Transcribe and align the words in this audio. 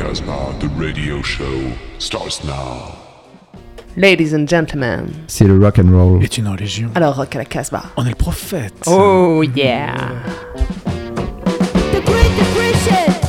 Casbah, 0.00 0.54
the 0.60 0.68
radio 0.78 1.20
show, 1.20 1.44
starts 1.98 2.42
now. 2.42 2.96
Ladies 3.98 4.32
and 4.32 4.48
gentlemen. 4.48 5.12
C'est 5.26 5.44
le 5.44 5.58
rock 5.62 5.78
and 5.78 5.90
roll. 5.92 6.24
Et 6.24 6.28
tu 6.28 6.40
es 6.40 6.46
en 6.46 6.54
légion. 6.54 6.88
Alors, 6.94 7.16
rock 7.16 7.36
à 7.36 7.40
la 7.40 7.44
Casbah. 7.44 7.84
On 7.98 8.06
est 8.06 8.08
le 8.08 8.14
prophète. 8.14 8.72
Oh 8.86 9.42
yeah. 9.42 9.92
The 11.92 12.02
Great 12.02 12.30
Depression. 12.38 13.19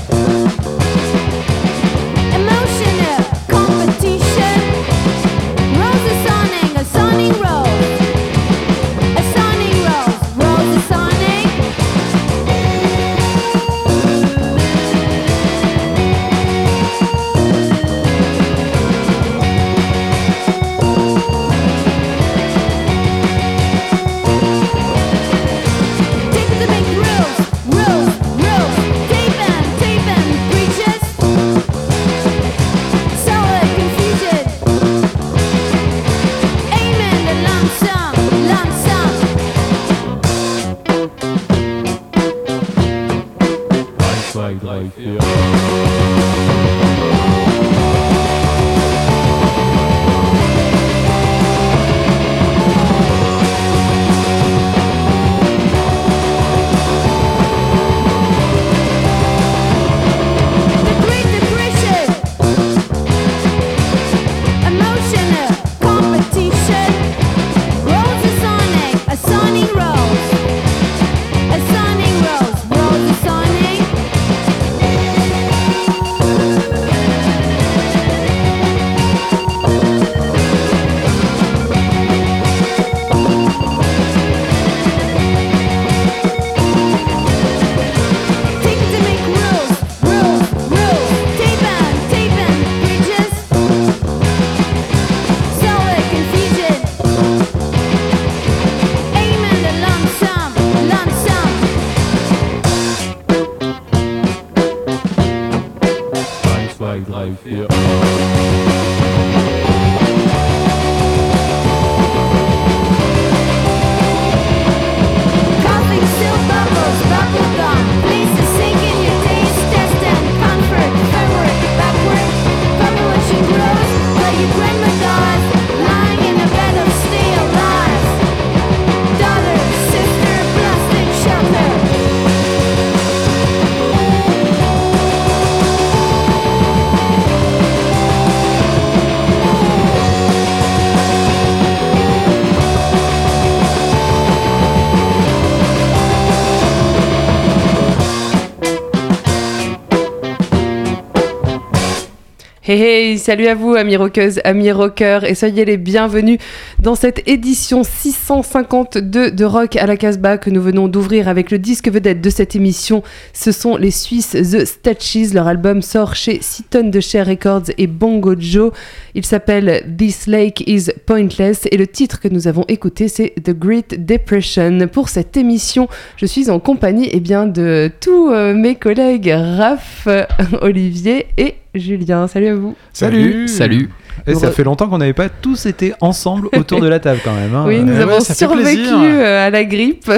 Salut 153.31 153.47
à 153.47 153.55
vous 153.55 153.75
amis 153.75 153.95
rockeuses, 153.95 154.41
amis 154.43 154.73
rockers 154.73 155.23
et 155.23 155.35
soyez 155.35 155.63
les 155.63 155.77
bienvenus 155.77 156.37
dans 156.79 156.95
cette 156.95 157.25
édition 157.29 157.81
652 157.81 159.31
de 159.31 159.45
Rock 159.45 159.77
à 159.77 159.85
la 159.85 159.95
Casbah 159.95 160.37
que 160.37 160.49
nous 160.49 160.61
venons 160.61 160.89
d'ouvrir 160.89 161.29
avec 161.29 161.49
le 161.49 161.57
disque 161.57 161.87
vedette 161.89 162.19
de 162.19 162.29
cette 162.29 162.57
émission. 162.57 163.03
Ce 163.31 163.53
sont 163.53 163.77
les 163.77 163.89
Suisses 163.89 164.31
The 164.31 164.65
Statues, 164.65 165.33
leur 165.33 165.47
album 165.47 165.81
sort 165.81 166.13
chez 166.13 166.39
Seaton 166.41 166.89
de 166.89 166.99
Share 166.99 167.25
Records 167.25 167.71
et 167.77 167.87
Bongo 167.87 168.35
Joe. 168.37 168.73
Il 169.15 169.25
s'appelle 169.25 169.81
This 169.97 170.27
Lake 170.27 170.65
is 170.67 170.89
Pointless 171.05 171.69
et 171.71 171.77
le 171.77 171.87
titre 171.87 172.19
que 172.19 172.27
nous 172.27 172.49
avons 172.49 172.65
écouté 172.67 173.07
c'est 173.07 173.33
The 173.41 173.57
Great 173.57 174.05
Depression. 174.05 174.89
Pour 174.91 175.07
cette 175.07 175.37
émission, 175.37 175.87
je 176.17 176.25
suis 176.25 176.49
en 176.49 176.59
compagnie 176.59 177.07
eh 177.13 177.21
bien, 177.21 177.47
de 177.47 177.89
tous 178.01 178.29
euh, 178.29 178.53
mes 178.53 178.75
collègues 178.75 179.33
Raph, 179.33 180.05
Olivier 180.61 181.27
et 181.37 181.55
Julien. 181.73 182.27
Salut 182.27 182.47
à 182.47 182.55
vous. 182.55 182.75
Salut. 182.93 183.47
Salut. 183.47 183.89
Et 184.27 184.35
ça 184.35 184.51
fait 184.51 184.63
longtemps 184.65 184.87
qu'on 184.87 184.97
n'avait 184.97 185.13
pas 185.13 185.29
tous 185.29 185.65
été 185.65 185.93
ensemble 186.01 186.49
autour 186.55 186.79
de 186.81 186.87
la 186.87 186.99
table 186.99 187.21
quand 187.23 187.33
même. 187.33 187.55
hein. 187.55 187.63
Oui, 187.65 187.79
nous 187.79 187.93
ouais, 187.93 188.01
avons 188.01 188.19
survécu 188.19 188.81
euh, 188.93 189.47
à 189.47 189.49
la 189.49 189.63
grippe. 189.63 190.11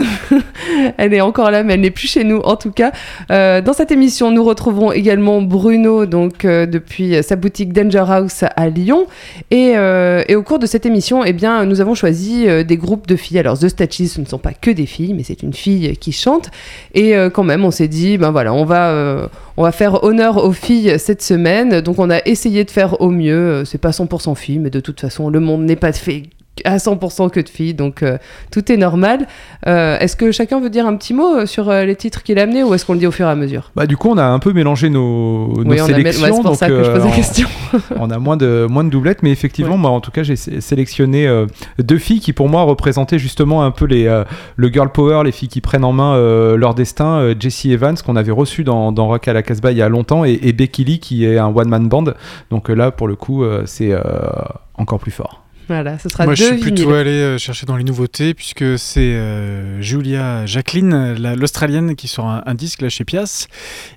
elle 0.98 1.14
est 1.14 1.22
encore 1.22 1.52
là, 1.52 1.64
mais 1.64 1.76
elle 1.76 1.82
n'est 1.82 1.92
plus 1.92 2.08
chez 2.08 2.24
nous 2.24 2.40
en 2.40 2.56
tout 2.56 2.72
cas. 2.72 2.92
Euh, 3.32 3.62
dans 3.62 3.72
cette 3.72 3.92
émission, 3.92 4.32
nous 4.32 4.44
retrouverons 4.44 4.92
également 4.92 5.42
Bruno, 5.44 6.06
donc 6.08 6.44
euh, 6.44 6.66
depuis 6.66 7.22
sa 7.24 7.36
boutique 7.36 7.72
Danger 7.72 8.04
House 8.08 8.44
à 8.56 8.68
Lyon. 8.68 9.06
Et, 9.52 9.74
euh, 9.78 10.24
et 10.28 10.36
au 10.36 10.42
cours 10.44 10.60
de 10.60 10.66
cette 10.66 10.86
émission, 10.88 11.24
eh 11.24 11.32
bien, 11.34 11.64
nous 11.66 11.80
avons 11.80 11.94
choisi 11.94 12.46
euh, 12.48 12.64
des 12.64 12.78
groupes 12.78 13.08
de 13.08 13.16
filles. 13.16 13.40
Alors, 13.40 13.58
The 13.60 13.70
Statues, 13.70 14.08
ce 14.08 14.20
ne 14.20 14.26
sont 14.26 14.40
pas 14.40 14.54
que 14.54 14.72
des 14.72 14.88
filles, 14.88 15.14
mais 15.14 15.24
c'est 15.24 15.44
une 15.44 15.54
fille 15.54 15.96
qui 15.98 16.12
chante. 16.12 16.50
Et 16.96 17.16
euh, 17.16 17.30
quand 17.30 17.44
même, 17.44 17.64
on 17.64 17.72
s'est 17.72 17.88
dit, 17.88 18.18
ben 18.18 18.32
voilà, 18.32 18.54
on 18.54 18.66
va, 18.66 18.90
euh, 18.90 19.28
on 19.58 19.64
va 19.64 19.72
faire 19.72 20.04
honneur 20.04 20.44
aux 20.44 20.52
filles 20.52 20.98
cette 21.00 21.22
semaine. 21.22 21.82
Donc, 21.82 22.00
on 22.00 22.10
a 22.10 22.20
essayé 22.26 22.64
de 22.64 22.72
faire 22.72 23.02
au 23.02 23.10
mieux. 23.10 23.34
Euh, 23.34 23.66
C'est 23.66 23.78
pas 23.78 23.92
100% 23.92 24.36
filles, 24.36 24.60
mais 24.60 24.70
de 24.70 24.80
toute 24.80 25.00
façon, 25.00 25.30
le 25.30 25.40
monde 25.40 25.64
n'est 25.64 25.76
pas 25.76 25.92
fait 25.94 26.24
à 26.66 26.78
100% 26.78 27.30
que 27.32 27.40
de 27.40 27.50
filles, 27.50 27.74
donc 27.74 28.04
euh, 28.04 28.18
tout 28.52 28.72
est 28.72 28.78
normal. 28.78 29.28
Euh, 29.66 29.98
est-ce 30.00 30.16
que 30.16 30.32
chacun 30.32 30.60
veut 30.60 30.70
dire 30.70 30.86
un 30.86 30.96
petit 30.96 31.14
mot 31.14 31.36
euh, 31.40 31.46
sur 31.48 31.70
euh, 31.70 31.84
les 31.84 31.96
titres 31.96 32.22
qu'il 32.22 32.38
a 32.38 32.44
amenés 32.44 32.64
ou 32.64 32.74
est-ce 32.76 32.86
qu'on 32.86 32.94
le 32.94 33.00
dit 33.00 33.08
au 33.08 33.12
fur 33.12 33.26
et 33.26 33.30
à 33.30 33.36
mesure? 33.36 33.72
Bah, 33.76 33.88
du 33.88 33.98
coup, 33.98 34.10
on 34.10 34.18
a 34.20 34.24
un 34.26 34.38
peu 34.40 34.54
mélangé 34.54 34.90
nos, 34.92 35.48
nos 35.48 35.64
Oui, 35.64 35.80
ouais, 35.82 35.86
sélections. 35.88 36.26
c'est 36.26 36.32
pour 36.32 36.44
donc, 36.44 36.56
ça 36.56 36.68
que 36.68 36.84
je 36.84 36.92
pose 36.92 37.04
la 37.04 37.10
on- 37.10 37.12
question. 37.12 37.48
on 37.98 38.12
a 38.12 38.20
moins 38.20 38.38
de, 38.38 38.68
moins 38.70 38.84
de 38.84 38.90
doublettes, 38.90 39.24
mais 39.24 39.32
effectivement, 39.32 39.74
Ouais. 39.74 39.80
moi, 39.82 39.90
en 39.92 40.00
tout 40.00 40.12
cas, 40.12 40.22
j'ai 40.22 40.36
sé- 40.36 40.62
sélectionné 40.62 41.28
deux 41.80 41.98
filles 41.98 42.20
qui, 42.20 42.34
pour 42.34 42.50
moi, 42.50 42.62
représentaient 42.64 43.18
justement 43.20 43.64
un 43.64 43.72
peu 43.72 43.86
les, 43.86 44.24
le 44.56 44.68
girl 44.72 44.90
power, 44.92 45.24
les 45.26 45.32
filles 45.32 45.50
qui 45.50 45.60
prennent 45.62 45.84
en 45.86 45.92
main 45.94 46.16
leur 46.56 46.76
destin. 46.76 47.34
Jessie 47.40 47.72
Evans, 47.72 47.96
qu'on 48.06 48.16
avait 48.16 48.32
reçu 48.32 48.64
dans, 48.64 48.92
dans 48.92 49.08
Rock 49.08 49.28
à 49.28 49.34
la 49.34 49.42
Casbah 49.42 49.72
il 49.72 49.78
y 49.80 49.82
a 49.82 49.90
longtemps, 49.90 50.24
et, 50.24 50.40
et 50.44 50.54
Becky 50.54 50.84
Lee, 50.84 51.00
qui 51.00 51.26
est 51.26 51.40
un 51.40 51.48
one-man 51.48 51.88
band. 51.90 52.04
Donc 52.52 52.70
là, 52.70 52.92
pour 52.92 53.08
le 53.08 53.16
coup, 53.16 53.44
c'est 53.66 53.94
encore 54.78 55.00
plus 55.00 55.12
fort. 55.12 55.43
Voilà, 55.70 55.98
ce 55.98 56.10
sera 56.10 56.26
Moi, 56.26 56.36
je 56.36 56.44
suis 56.44 56.58
plutôt 56.58 56.92
allé 56.94 57.12
euh, 57.12 57.38
chercher 57.38 57.66
dans 57.66 57.78
les 57.78 57.86
nouveautés, 57.86 58.34
puisque 58.34 58.78
c'est 58.78 59.00
euh, 59.14 59.82
Julia 59.82 60.46
Jacqueline, 60.46 61.14
la- 61.14 61.36
l'Australienne, 61.36 61.96
qui 61.96 62.10
sort 62.10 62.26
un, 62.28 62.44
un 62.46 62.54
disque 62.54 62.82
là 62.82 62.90
chez 62.90 63.06
Pias, 63.06 63.48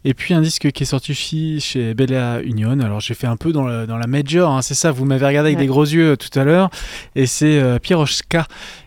et 0.04 0.14
puis 0.14 0.32
un 0.32 0.40
disque 0.40 0.70
qui 0.70 0.84
est 0.84 0.86
sorti 0.86 1.12
chez, 1.14 1.58
chez 1.58 1.94
Bella 1.94 2.40
Union. 2.42 2.78
Alors, 2.78 3.00
j'ai 3.00 3.14
fait 3.14 3.26
un 3.26 3.36
peu 3.36 3.52
dans, 3.52 3.66
la- 3.66 3.86
dans 3.86 3.98
la 3.98 4.06
major, 4.06 4.52
hein, 4.52 4.62
c'est 4.62 4.74
ça, 4.74 4.92
vous 4.92 5.04
m'avez 5.04 5.26
regardé 5.26 5.48
avec 5.48 5.58
Ouais. 5.58 5.64
des 5.64 5.68
gros 5.68 5.84
yeux 5.84 6.12
euh, 6.12 6.16
tout 6.16 6.38
à 6.38 6.44
l'heure, 6.44 6.70
et 7.16 7.26
c'est 7.26 7.58
euh. 7.60 7.78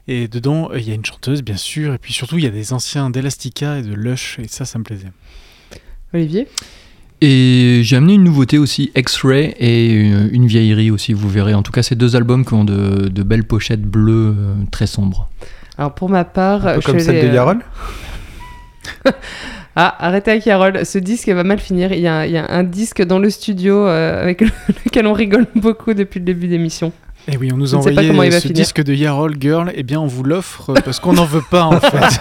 Et 0.07 0.27
dedans, 0.27 0.69
euh, 0.71 0.79
il 0.79 0.87
y 0.87 0.91
a 0.91 0.95
une 0.95 1.05
chanteuse, 1.05 1.43
bien 1.43 1.57
sûr, 1.57 1.93
et 1.93 1.97
puis 1.97 2.13
surtout, 2.13 2.37
il 2.37 2.43
y 2.43 2.47
a 2.47 2.51
des 2.51 2.73
anciens 2.73 3.09
d'Elastica 3.09 3.77
et 3.77 3.81
de 3.81 3.93
Lush, 3.93 4.39
et 4.39 4.47
ça, 4.47 4.65
ça 4.65 4.79
me 4.79 4.83
plaisait. 4.83 5.11
Olivier? 6.13 6.47
Et 7.21 7.81
j'ai 7.83 7.97
amené 7.97 8.13
une 8.13 8.23
nouveauté 8.23 8.57
aussi, 8.57 8.91
X-Ray, 8.95 9.53
et 9.59 9.91
une, 9.91 10.29
une 10.31 10.47
vieillerie 10.47 10.89
aussi, 10.89 11.11
vous 11.13 11.27
verrez. 11.29 11.53
En 11.53 11.63
tout 11.63 11.71
cas, 11.73 11.83
ces 11.83 11.95
deux 11.95 12.15
albums 12.15 12.45
qui 12.45 12.53
ont 12.53 12.63
de, 12.63 13.09
de 13.09 13.23
belles 13.23 13.43
pochettes 13.43 13.81
bleues 13.81 14.35
euh, 14.37 14.53
très 14.71 14.87
sombres. 14.87 15.27
Alors 15.77 15.93
pour 15.95 16.09
ma 16.09 16.23
part, 16.23 16.65
Un 16.65 16.75
peu 16.75 16.81
je 16.81 16.85
comme 16.85 16.99
celle 16.99 17.21
de 17.21 17.27
euh, 17.29 17.33
Yarol 17.33 17.59
Ah, 19.75 19.95
arrêtez 19.99 20.31
avec 20.31 20.43
Carole, 20.43 20.85
ce 20.85 20.97
disque 20.97 21.29
va 21.29 21.43
mal 21.43 21.59
finir. 21.59 21.93
Il 21.93 21.99
y 22.01 22.07
a, 22.07 22.25
il 22.25 22.31
y 22.33 22.37
a 22.37 22.45
un 22.49 22.63
disque 22.63 23.01
dans 23.03 23.19
le 23.19 23.29
studio 23.29 23.85
euh, 23.87 24.21
avec 24.21 24.41
lequel 24.85 25.05
on 25.07 25.13
rigole 25.13 25.45
beaucoup 25.55 25.93
depuis 25.93 26.19
le 26.19 26.25
début 26.25 26.47
d'émission. 26.47 26.91
Et 27.27 27.33
Eh 27.33 27.37
oui, 27.37 27.51
on 27.53 27.57
nous 27.57 27.75
a 27.75 27.77
envoyé 27.77 28.31
ce 28.31 28.39
finir. 28.39 28.55
disque 28.55 28.83
de 28.83 28.93
Yarol 28.93 29.35
Girl. 29.39 29.71
Eh 29.75 29.83
bien, 29.83 30.01
on 30.01 30.07
vous 30.07 30.23
l'offre 30.23 30.73
parce 30.83 30.99
qu'on 30.99 31.13
n'en 31.13 31.25
veut 31.25 31.43
pas 31.49 31.63
en 31.63 31.79
fait. 31.79 32.19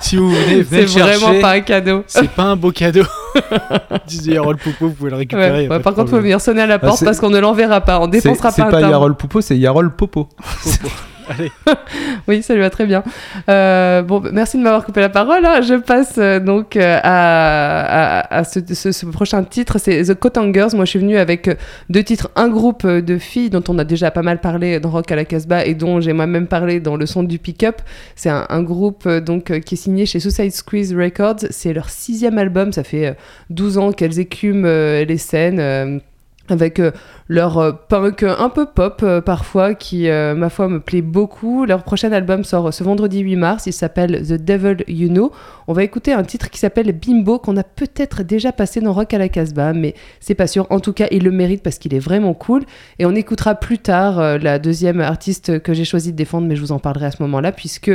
si 0.00 0.16
vous 0.16 0.30
venez, 0.30 0.62
venez 0.62 0.64
C'est 0.64 0.80
le 0.82 0.86
chercher. 0.86 1.18
vraiment 1.18 1.40
pas 1.40 1.52
un 1.54 1.60
cadeau. 1.60 2.04
C'est 2.06 2.30
pas 2.30 2.44
un 2.44 2.56
beau 2.56 2.70
cadeau. 2.70 3.02
Disait 4.06 4.32
Yarol 4.32 4.56
Poupo, 4.56 4.88
vous 4.88 4.94
pouvez 4.94 5.10
le 5.10 5.16
récupérer. 5.16 5.62
Ouais, 5.62 5.68
pas 5.68 5.80
par 5.80 5.92
de 5.92 5.96
contre, 5.98 6.08
il 6.08 6.16
faut 6.16 6.20
venir 6.22 6.40
sonner 6.40 6.62
à 6.62 6.66
la 6.66 6.78
porte 6.78 6.98
c'est- 6.98 7.04
parce 7.04 7.18
qu'on 7.20 7.30
ne 7.30 7.38
l'enverra 7.38 7.80
pas. 7.80 7.98
On 8.00 8.04
C'est 8.04 8.10
dépensera 8.22 8.50
c'est 8.50 8.62
pas 8.62 8.68
un 8.68 8.70
pas. 8.70 8.80
Yarol 8.80 9.14
Poupo, 9.16 9.40
c'est 9.40 9.56
Yarol 9.58 9.94
Popo. 9.94 10.28
Oui, 12.28 12.42
ça 12.42 12.54
lui 12.54 12.60
va 12.60 12.70
très 12.70 12.86
bien. 12.86 13.02
Euh, 13.48 14.02
bon, 14.02 14.20
bah, 14.20 14.30
merci 14.32 14.58
de 14.58 14.62
m'avoir 14.62 14.84
coupé 14.84 15.00
la 15.00 15.08
parole. 15.08 15.44
hein. 15.44 15.60
Je 15.62 15.74
passe 15.74 16.14
euh, 16.18 16.40
donc 16.40 16.76
euh, 16.76 16.98
à, 17.02 18.42
ce, 18.44 19.06
prochain 19.06 19.44
titre, 19.44 19.78
c'est 19.78 20.02
The 20.04 20.14
Cotangers. 20.14 20.68
Moi, 20.74 20.84
je 20.84 20.90
suis 20.90 20.98
venue 20.98 21.16
avec 21.18 21.50
deux 21.90 22.02
titres, 22.02 22.30
un 22.36 22.48
groupe 22.48 22.86
de 22.86 23.18
filles 23.18 23.50
dont 23.50 23.62
on 23.68 23.78
a 23.78 23.84
déjà 23.84 24.10
pas 24.10 24.22
mal 24.22 24.40
parlé 24.40 24.80
dans 24.80 24.90
Rock 24.90 25.10
à 25.12 25.16
la 25.16 25.24
Casbah 25.24 25.64
et 25.64 25.74
dont 25.74 26.00
j'ai 26.00 26.12
moi-même 26.12 26.46
parlé 26.46 26.80
dans 26.80 26.96
le 26.96 27.06
son 27.06 27.22
du 27.22 27.38
pick-up. 27.38 27.80
C'est 28.14 28.30
un, 28.30 28.46
un 28.48 28.62
groupe 28.62 29.08
donc 29.08 29.60
qui 29.60 29.74
est 29.74 29.78
signé 29.78 30.06
chez 30.06 30.20
Suicide 30.20 30.52
Squeeze 30.52 30.94
Records. 30.94 31.46
C'est 31.50 31.72
leur 31.72 31.90
sixième 31.90 32.38
album. 32.38 32.72
Ça 32.72 32.84
fait 32.84 33.06
euh, 33.06 33.12
12 33.50 33.78
ans 33.78 33.92
qu'elles 33.92 34.18
écument 34.18 34.66
les 34.66 35.18
scènes. 35.18 36.00
Avec 36.48 36.80
euh, 36.80 36.90
leur 37.28 37.58
euh, 37.58 37.72
punk 37.72 38.22
euh, 38.22 38.34
un 38.38 38.48
peu 38.48 38.66
pop 38.66 39.04
parfois 39.24 39.74
qui 39.74 40.08
ma 40.08 40.48
foi 40.48 40.68
me 40.68 40.80
plaît 40.80 41.02
beaucoup. 41.02 41.64
Leur 41.64 41.82
prochain 41.82 42.12
album 42.12 42.44
sort 42.44 42.72
ce 42.72 42.84
vendredi 42.84 43.20
8 43.20 43.36
mars, 43.36 43.66
il 43.66 43.72
s'appelle 43.72 44.22
The 44.22 44.34
Devil 44.34 44.84
You 44.88 45.08
Know. 45.08 45.32
On 45.66 45.72
va 45.72 45.82
écouter 45.82 46.12
un 46.12 46.22
titre 46.22 46.50
qui 46.50 46.58
s'appelle 46.58 46.92
Bimbo 46.92 47.38
qu'on 47.38 47.56
a 47.56 47.64
peut-être 47.64 48.22
déjà 48.22 48.52
passé 48.52 48.80
dans 48.80 48.92
Rock 48.92 49.14
à 49.14 49.18
la 49.18 49.28
Casbah 49.28 49.72
mais 49.72 49.94
c'est 50.20 50.34
pas 50.34 50.46
sûr. 50.46 50.66
En 50.70 50.80
tout 50.80 50.92
cas, 50.92 51.06
il 51.10 51.24
le 51.24 51.30
mérite 51.30 51.62
parce 51.62 51.78
qu'il 51.78 51.94
est 51.94 51.98
vraiment 52.00 52.34
cool 52.34 52.62
et 52.98 53.06
on 53.06 53.14
écoutera 53.14 53.54
plus 53.54 53.78
tard 53.78 54.38
la 54.38 54.58
deuxième 54.58 55.00
artiste 55.00 55.60
que 55.60 55.74
j'ai 55.74 55.84
choisi 55.84 56.12
de 56.12 56.16
défendre 56.16 56.46
mais 56.46 56.56
je 56.56 56.60
vous 56.60 56.72
en 56.72 56.78
parlerai 56.78 57.06
à 57.06 57.10
ce 57.10 57.22
moment-là 57.22 57.52
puisque 57.52 57.90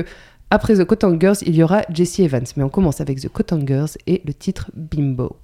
après 0.50 0.75
The 0.75 0.83
Cotangers, 0.83 1.45
il 1.45 1.56
y 1.56 1.63
aura 1.63 1.83
Jesse 1.89 2.19
Evans. 2.19 2.45
Mais 2.57 2.63
on 2.63 2.69
commence 2.69 3.00
avec 3.00 3.21
The 3.21 3.30
Cotangers 3.30 3.97
et 4.06 4.21
le 4.25 4.33
titre 4.33 4.69
Bimbo. 4.75 5.38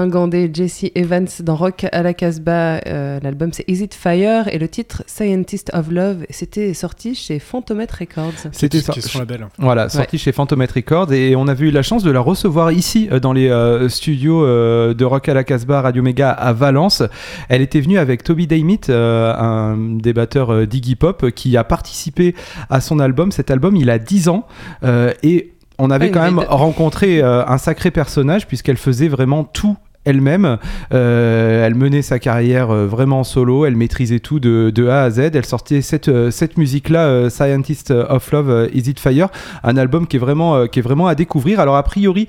Dégingandée 0.00 0.50
Jessie 0.52 0.92
Evans 0.94 1.26
dans 1.40 1.56
Rock 1.56 1.86
à 1.90 2.02
la 2.02 2.12
Casbah. 2.12 2.80
euh, 2.86 3.18
L'album 3.22 3.52
c'est 3.52 3.64
Is 3.66 3.82
It 3.82 3.94
Fire 3.94 4.46
et 4.52 4.58
le 4.58 4.68
titre 4.68 5.02
Scientist 5.06 5.70
of 5.74 5.90
Love. 5.90 6.26
C'était 6.28 6.74
sorti 6.74 7.14
chez 7.14 7.38
Phantomet 7.38 7.86
Records. 7.98 8.32
C'était 8.52 8.80
sont 8.80 9.18
label. 9.18 9.48
Voilà, 9.58 9.88
sorti 9.88 10.18
chez 10.18 10.32
Phantomet 10.32 10.68
Records 10.74 11.12
et 11.14 11.34
on 11.34 11.48
avait 11.48 11.68
eu 11.68 11.70
la 11.70 11.82
chance 11.82 12.02
de 12.02 12.10
la 12.10 12.20
recevoir 12.20 12.72
ici 12.72 13.08
euh, 13.10 13.20
dans 13.20 13.32
les 13.32 13.48
euh, 13.48 13.88
studios 13.88 14.44
euh, 14.44 14.92
de 14.92 15.04
Rock 15.04 15.28
à 15.30 15.34
la 15.34 15.44
Casbah 15.44 15.80
Radio 15.80 16.02
Mega 16.02 16.30
à 16.30 16.52
Valence. 16.52 17.02
Elle 17.48 17.62
était 17.62 17.80
venue 17.80 17.98
avec 17.98 18.22
Toby 18.22 18.46
Daymit, 18.46 18.80
euh, 18.90 19.32
un 19.34 19.76
des 19.96 20.12
batteurs 20.12 20.52
euh, 20.52 20.66
d'Iggy 20.66 20.96
Pop, 20.96 21.30
qui 21.30 21.56
a 21.56 21.64
participé 21.64 22.34
à 22.68 22.80
son 22.82 22.98
album. 23.00 23.32
Cet 23.32 23.50
album, 23.50 23.76
il 23.76 23.88
a 23.88 23.98
10 23.98 24.28
ans 24.28 24.46
euh, 24.84 25.12
et 25.22 25.52
on 25.78 25.90
avait 25.90 26.06
Ah, 26.06 26.14
quand 26.14 26.22
même 26.22 26.38
rencontré 26.38 27.20
euh, 27.22 27.44
un 27.46 27.58
sacré 27.58 27.90
personnage 27.90 28.46
puisqu'elle 28.46 28.78
faisait 28.78 29.08
vraiment 29.08 29.44
tout 29.44 29.76
elle-même. 30.06 30.58
Euh, 30.94 31.66
elle 31.66 31.74
menait 31.74 32.02
sa 32.02 32.18
carrière 32.18 32.70
euh, 32.70 32.86
vraiment 32.86 33.20
en 33.20 33.24
solo, 33.24 33.66
elle 33.66 33.76
maîtrisait 33.76 34.20
tout 34.20 34.40
de, 34.40 34.70
de 34.74 34.88
A 34.88 35.02
à 35.02 35.10
Z. 35.10 35.30
Elle 35.34 35.44
sortait 35.44 35.82
cette, 35.82 36.08
euh, 36.08 36.30
cette 36.30 36.56
musique-là, 36.56 37.28
Scientist 37.28 37.90
of 37.90 38.32
Love, 38.32 38.68
Is 38.72 38.88
It 38.90 39.00
Fire, 39.00 39.28
un 39.62 39.76
album 39.76 40.06
qui 40.06 40.16
est, 40.16 40.20
vraiment, 40.20 40.66
qui 40.66 40.78
est 40.78 40.82
vraiment 40.82 41.06
à 41.06 41.14
découvrir. 41.14 41.60
Alors 41.60 41.76
a 41.76 41.82
priori, 41.82 42.28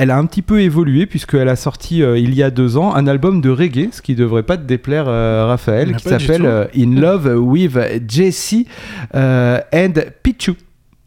elle 0.00 0.10
a 0.10 0.16
un 0.16 0.24
petit 0.24 0.40
peu 0.40 0.62
évolué 0.62 1.04
puisqu'elle 1.04 1.50
a 1.50 1.56
sorti 1.56 2.02
euh, 2.02 2.18
il 2.18 2.34
y 2.34 2.42
a 2.42 2.50
deux 2.50 2.78
ans 2.78 2.94
un 2.94 3.06
album 3.06 3.42
de 3.42 3.50
reggae, 3.50 3.90
ce 3.92 4.00
qui 4.00 4.14
devrait 4.14 4.44
pas 4.44 4.56
te 4.56 4.62
déplaire, 4.62 5.04
euh, 5.08 5.44
Raphaël, 5.46 5.94
qui 5.94 6.08
s'appelle 6.08 6.46
euh, 6.46 6.64
In 6.74 6.98
Love 6.98 7.26
with 7.36 7.78
Jessie 8.08 8.66
euh, 9.14 9.60
and 9.74 9.92
Pichu. 10.22 10.54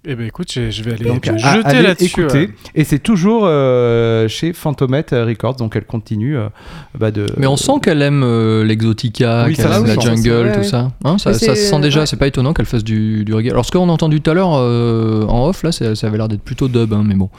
Eh 0.05 0.15
ben 0.15 0.27
écoute, 0.27 0.51
je 0.51 0.83
vais 0.83 0.93
aller 0.95 1.05
Donc, 1.05 1.27
euh, 1.29 1.38
jeter 1.38 1.81
là-dessus. 1.81 2.22
écouter. 2.24 2.39
ouais. 2.39 2.50
Et 2.75 2.83
c'est 2.83 3.00
toujours 3.00 3.43
euh, 3.45 4.27
chez 4.27 4.51
Phantomet 4.51 5.05
Records, 5.12 5.55
donc 5.55 5.77
elle 5.77 5.86
continue 5.86 6.38
euh, 6.38 6.50
bah, 7.00 7.10
de. 7.12 7.25
Mais 7.38 7.48
on 7.48 7.55
sent 7.55 7.79
qu'elle 7.81 8.01
aime 8.01 8.22
euh, 8.22 8.65
l'exotica, 8.65 9.45
Oui, 9.48 9.55
qu'elle 9.55 9.65
ça, 9.65 9.77
aime 9.77 9.83
oui, 9.83 9.95
la 9.95 10.00
jungle, 10.01 10.51
tout 10.55 10.63
ça. 10.63 10.91
Hein, 11.05 11.17
ça. 11.17 11.33
Se 11.33 11.55
sent 11.55 11.79
déjà, 11.79 12.01
ouais. 12.01 12.05
c'est 12.05 12.17
pas 12.17 12.27
étonnant 12.27 12.53
qu'elle 12.53 12.65
fasse 12.65 12.83
du, 12.83 13.24
du 13.24 13.33
reggae. 13.33 13.51
Alors 13.51 13.65
ce 13.65 13.72
qu'on 13.72 13.88
a 13.88 13.91
entendu 13.93 14.19
tout 14.19 14.29
à 14.29 14.33
l'heure 14.33 14.55
euh, 14.55 15.25
en 15.27 15.48
off, 15.48 15.63
là, 15.63 15.72
ça 15.72 15.86
avait 16.05 16.17
l'air 16.17 16.27
d'être 16.27 16.43
plutôt 16.43 16.67
dub, 16.67 16.91
hein, 16.91 17.03
mais 17.05 17.15
bon. 17.15 17.29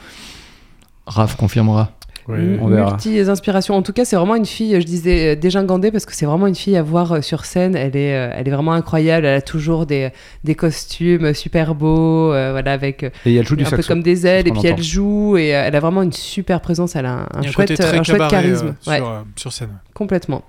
Raph 1.05 1.35
confirmera. 1.37 1.91
Ouais. 2.27 2.57
On 2.59 2.67
verra. 2.67 2.91
Multi 2.91 3.19
inspirations. 3.19 3.75
En 3.75 3.83
tout 3.83 3.93
cas, 3.93 4.03
c'est 4.03 4.15
vraiment 4.15 4.35
une 4.35 4.47
fille, 4.47 4.79
je 4.81 4.85
disais 4.85 5.33
euh, 5.33 5.35
dégingandée 5.35 5.91
parce 5.91 6.05
que 6.07 6.15
c'est 6.15 6.25
vraiment 6.25 6.47
une 6.47 6.55
fille 6.55 6.75
à 6.75 6.81
voir 6.81 7.11
euh, 7.11 7.21
sur 7.21 7.45
scène. 7.45 7.75
Elle 7.75 7.95
est, 7.95 8.15
euh, 8.15 8.31
elle 8.35 8.47
est 8.47 8.51
vraiment 8.51 8.73
incroyable. 8.73 9.25
Elle 9.27 9.37
a 9.37 9.41
toujours 9.41 9.85
des, 9.85 10.09
des 10.43 10.55
costumes 10.55 11.33
super 11.35 11.75
beaux, 11.75 12.33
euh, 12.33 12.49
voilà, 12.51 12.73
avec 12.73 13.03
Et 13.27 13.35
elle 13.35 13.45
joue 13.45 13.55
du 13.55 13.63
un 13.63 13.69
peu 13.69 13.75
saxo. 13.75 13.87
comme 13.89 14.01
des 14.01 14.25
ailes. 14.25 14.47
Et 14.47 14.51
puis 14.51 14.65
elle 14.65 14.81
joue 14.81 15.37
et 15.37 15.49
elle 15.49 15.75
a 15.75 15.79
vraiment 15.79 16.01
une 16.01 16.11
super 16.13 16.61
présence. 16.61 16.95
Elle 16.95 17.05
a 17.05 17.27
un, 17.33 17.41
chouette, 17.43 17.79
un 17.79 18.27
charisme. 18.27 18.75
euh, 18.87 18.91
Ouais. 18.91 19.01
euh, 19.01 19.21
sur 19.35 19.53
scène. 19.53 19.69
Complètement. 19.93 20.43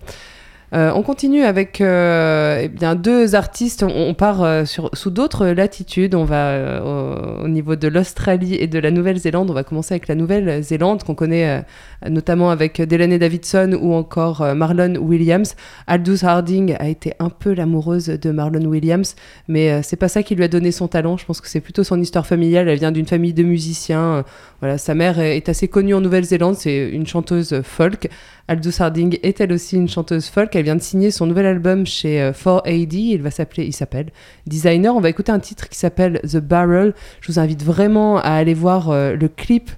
Euh, 0.75 0.90
on 0.94 1.02
continue 1.02 1.42
avec 1.42 1.80
euh, 1.80 2.61
eh 2.64 2.68
bien, 2.68 2.94
deux 2.94 3.35
artistes. 3.35 3.85
On, 3.85 4.14
part 4.14 4.42
euh, 4.42 4.64
sur, 4.64 4.90
sous 4.94 5.11
d'autres 5.11 5.46
latitudes. 5.46 6.14
On 6.14 6.25
va 6.25 6.82
au, 6.85 7.44
au 7.44 7.49
niveau 7.49 7.76
de 7.76 7.88
l'Australie 7.88 8.54
et 8.54 8.66
de 8.66 8.78
la 8.78 8.90
Nouvelle-Zélande. 8.90 9.50
On 9.50 9.54
va 9.54 9.64
commencer 9.64 9.94
avec 9.94 10.08
la 10.08 10.14
Nouvelle-Zélande 10.14 11.04
qu'on 11.04 11.14
connaît 11.14 11.64
notamment 12.08 12.50
avec 12.50 12.80
Delaney 12.80 13.18
Davidson 13.18 13.78
ou 13.80 13.94
encore 13.94 14.54
Marlon 14.54 14.96
Williams. 14.96 15.54
Aldous 15.87 16.25
Harding 16.25 16.75
a 16.78 16.88
été 16.88 17.14
un 17.18 17.30
peu 17.30 17.54
l'amoureuse 17.54 18.06
de 18.06 18.30
Marlon 18.30 18.64
Williams, 18.64 19.14
mais 19.49 19.82
c'est 19.82 19.96
pas 19.96 20.08
ça 20.08 20.23
qui 20.23 20.35
lui 20.35 20.44
a 20.44 20.49
donné 20.49 20.73
son 20.73 20.88
talent. 20.88 21.16
Je 21.16 21.25
pense 21.25 21.40
que 21.40 21.49
c'est 21.49 21.61
plutôt 21.61 21.85
son 21.85 22.00
histoire 22.00 22.26
familiale. 22.26 22.68
Elle 22.68 22.78
vient 22.78 22.92
d'une 22.92 23.06
famille 23.06 23.32
de 23.32 23.42
musiciens. 23.42 24.25
Voilà, 24.61 24.78
sa 24.78 24.94
mère 24.94 25.18
est 25.20 25.49
assez 25.49 25.68
connue 25.68 25.94
en 25.94 26.00
Nouvelle-Zélande. 26.00 26.56
C'est 26.56 26.88
une 26.90 27.06
chanteuse 27.06 27.62
folk. 27.62 28.08
Aldous 28.48 28.80
Harding 28.80 29.18
est 29.22 29.40
elle 29.40 29.52
aussi 29.52 29.76
une 29.76 29.88
chanteuse 29.88 30.26
folk. 30.26 30.54
Elle 30.54 30.64
vient 30.64 30.76
de 30.76 30.82
signer 30.82 31.10
son 31.10 31.26
nouvel 31.26 31.46
album 31.46 31.86
chez 31.86 32.20
euh, 32.20 32.32
4AD. 32.32 32.94
Il 32.94 33.22
va 33.22 33.30
s'appeler, 33.30 33.64
il 33.64 33.72
s'appelle 33.72 34.10
Designer. 34.46 34.94
On 34.94 35.00
va 35.00 35.08
écouter 35.08 35.32
un 35.32 35.40
titre 35.40 35.68
qui 35.68 35.78
s'appelle 35.78 36.20
The 36.22 36.38
Barrel. 36.38 36.94
Je 37.20 37.32
vous 37.32 37.38
invite 37.38 37.62
vraiment 37.62 38.18
à 38.18 38.30
aller 38.30 38.54
voir 38.54 38.90
euh, 38.90 39.16
le 39.16 39.28
clip 39.28 39.70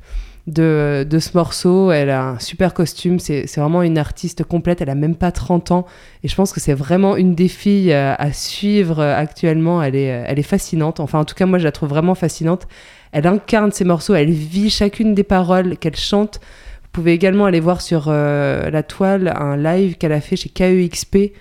de, 0.49 1.07
de 1.09 1.19
ce 1.19 1.31
morceau. 1.35 1.93
Elle 1.93 2.11
a 2.11 2.31
un 2.31 2.39
super 2.39 2.75
costume. 2.75 3.21
C'est 3.21 3.47
vraiment 3.57 3.83
une 3.83 3.99
artiste 3.99 4.43
complète. 4.45 4.81
Elle 4.81 4.91
a 4.91 4.95
même 4.95 5.15
pas 5.15 5.31
30 5.31 5.71
ans. 5.71 5.87
Et 6.25 6.29
je 6.29 6.35
pense 6.35 6.53
que 6.53 6.61
c'est 6.61 6.75
vraiment 6.75 7.17
une 7.17 7.35
des 7.35 7.49
filles 7.49 7.93
euh, 7.93 8.15
à 8.19 8.33
suivre 8.33 9.01
euh, 9.01 9.17
actuellement. 9.17 9.83
Elle 9.83 9.95
est, 9.95 10.13
euh, 10.13 10.25
elle 10.27 10.39
est 10.39 10.43
fascinante. 10.43 11.01
Enfin, 11.01 11.21
en 11.21 11.25
tout 11.25 11.35
cas, 11.35 11.47
moi, 11.47 11.59
je 11.59 11.65
la 11.65 11.73
trouve 11.73 11.91
vraiment 11.91 12.15
fascinante. 12.15 12.67
Elle 13.13 13.27
incarne 13.27 13.71
ses 13.71 13.85
morceaux. 13.85 14.15
Elle 14.15 14.31
vit 14.31 14.71
chacune 14.71 15.15
des 15.15 15.25
paroles 15.25 15.77
qu'elle 15.77 15.97
chante. 15.97 16.41
Vous 16.89 17.03
pouvez 17.03 17.13
également 17.13 17.45
aller 17.45 17.61
voir 17.61 17.81
sur 17.81 18.07
euh, 18.09 18.71
la 18.71 18.83
toile 18.83 19.33
un 19.37 19.57
live 19.57 19.97
qu'elle 19.97 20.13
a 20.13 20.23
fait 20.23 20.37
chez 20.37 20.49
KEXP 20.49 21.33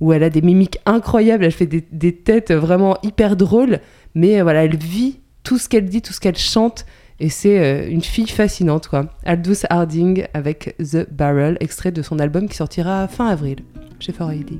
où 0.00 0.12
elle 0.12 0.24
a 0.24 0.28
des 0.28 0.42
mimiques 0.42 0.78
incroyables, 0.86 1.44
elle 1.44 1.52
fait 1.52 1.66
des, 1.66 2.12
têtes 2.12 2.52
vraiment 2.52 2.98
hyper 3.02 3.36
drôles, 3.36 3.78
mais 4.14 4.40
euh, 4.40 4.42
voilà, 4.42 4.64
elle 4.64 4.76
vit 4.76 5.20
tout 5.44 5.56
ce 5.56 5.68
qu'elle 5.68 5.86
dit, 5.86 6.02
tout 6.02 6.12
ce 6.12 6.20
qu'elle 6.20 6.36
chante, 6.36 6.84
et 7.20 7.30
c'est 7.30 7.58
euh, 7.58 7.88
une 7.88 8.02
fille 8.02 8.28
fascinante 8.28 8.88
quoi. 8.88 9.06
Aldous 9.24 9.64
Harding 9.70 10.24
avec 10.34 10.76
The 10.78 11.08
Barrel, 11.10 11.56
extrait 11.60 11.92
de 11.92 12.02
son 12.02 12.18
album 12.18 12.48
qui 12.48 12.56
sortira 12.56 13.08
fin 13.08 13.28
avril 13.28 13.58
chez 14.00 14.12
4AD. 14.12 14.58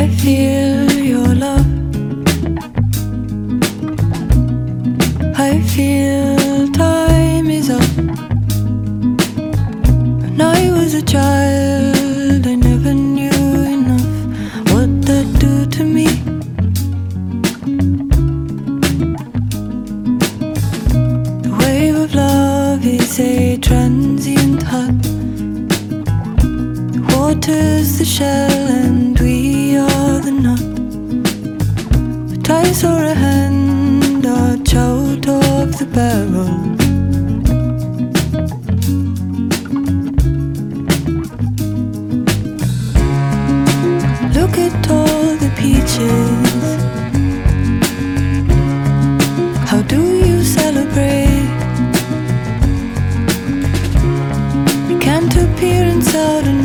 I 0.00 0.06
feel 0.06 0.92
your 0.92 1.34
love. 1.34 1.66
I 5.36 5.60
feel 5.74 6.68
time 6.72 7.50
is 7.50 7.68
up. 7.68 7.82
When 10.22 10.40
I 10.40 10.70
was 10.70 10.94
a 10.94 11.02
child, 11.02 12.46
I 12.46 12.54
never 12.54 12.94
knew 12.94 13.42
enough 13.76 14.08
what 14.72 14.90
that 15.08 15.26
do 15.40 15.66
to 15.66 15.82
me. 15.84 16.06
The 21.42 21.52
wave 21.60 21.96
of 21.96 22.14
love 22.14 22.86
is 22.86 23.18
a 23.18 23.56
transient 23.56 24.62
hut. 24.62 25.02
The 26.94 27.02
water's 27.16 27.98
the 27.98 28.04
shell, 28.04 28.68
and 28.80 29.07
The 32.60 32.74
saw 32.74 32.98
a 32.98 33.14
hand 33.14 34.26
are 34.26 34.56
out 34.76 35.28
of 35.28 35.78
the 35.78 35.86
barrel. 35.94 36.54
Look 44.36 44.54
at 44.58 44.90
all 44.90 45.36
the 45.42 45.50
peaches. 45.56 46.50
How 49.70 49.80
do 49.82 50.00
you 50.26 50.42
celebrate? 50.42 51.48
Can't 55.00 55.34
appear 55.36 55.84
inside 55.84 56.57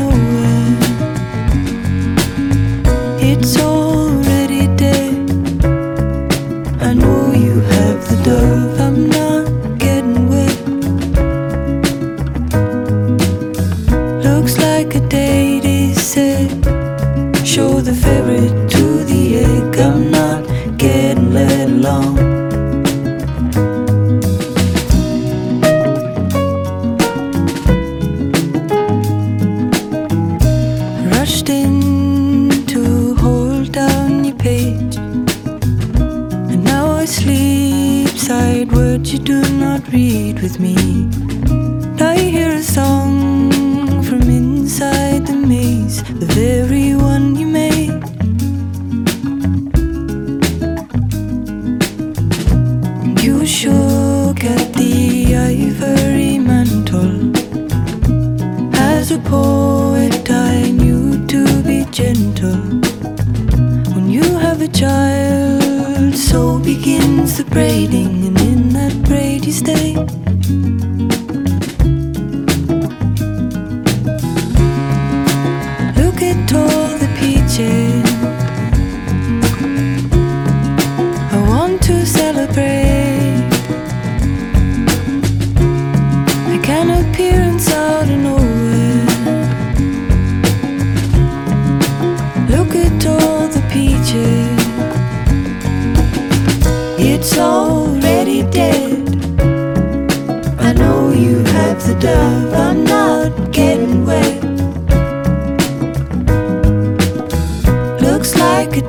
like 108.73 108.85
a 108.85 108.87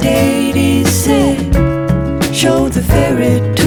Show 2.32 2.68
the 2.68 2.82
fairy. 2.82 3.63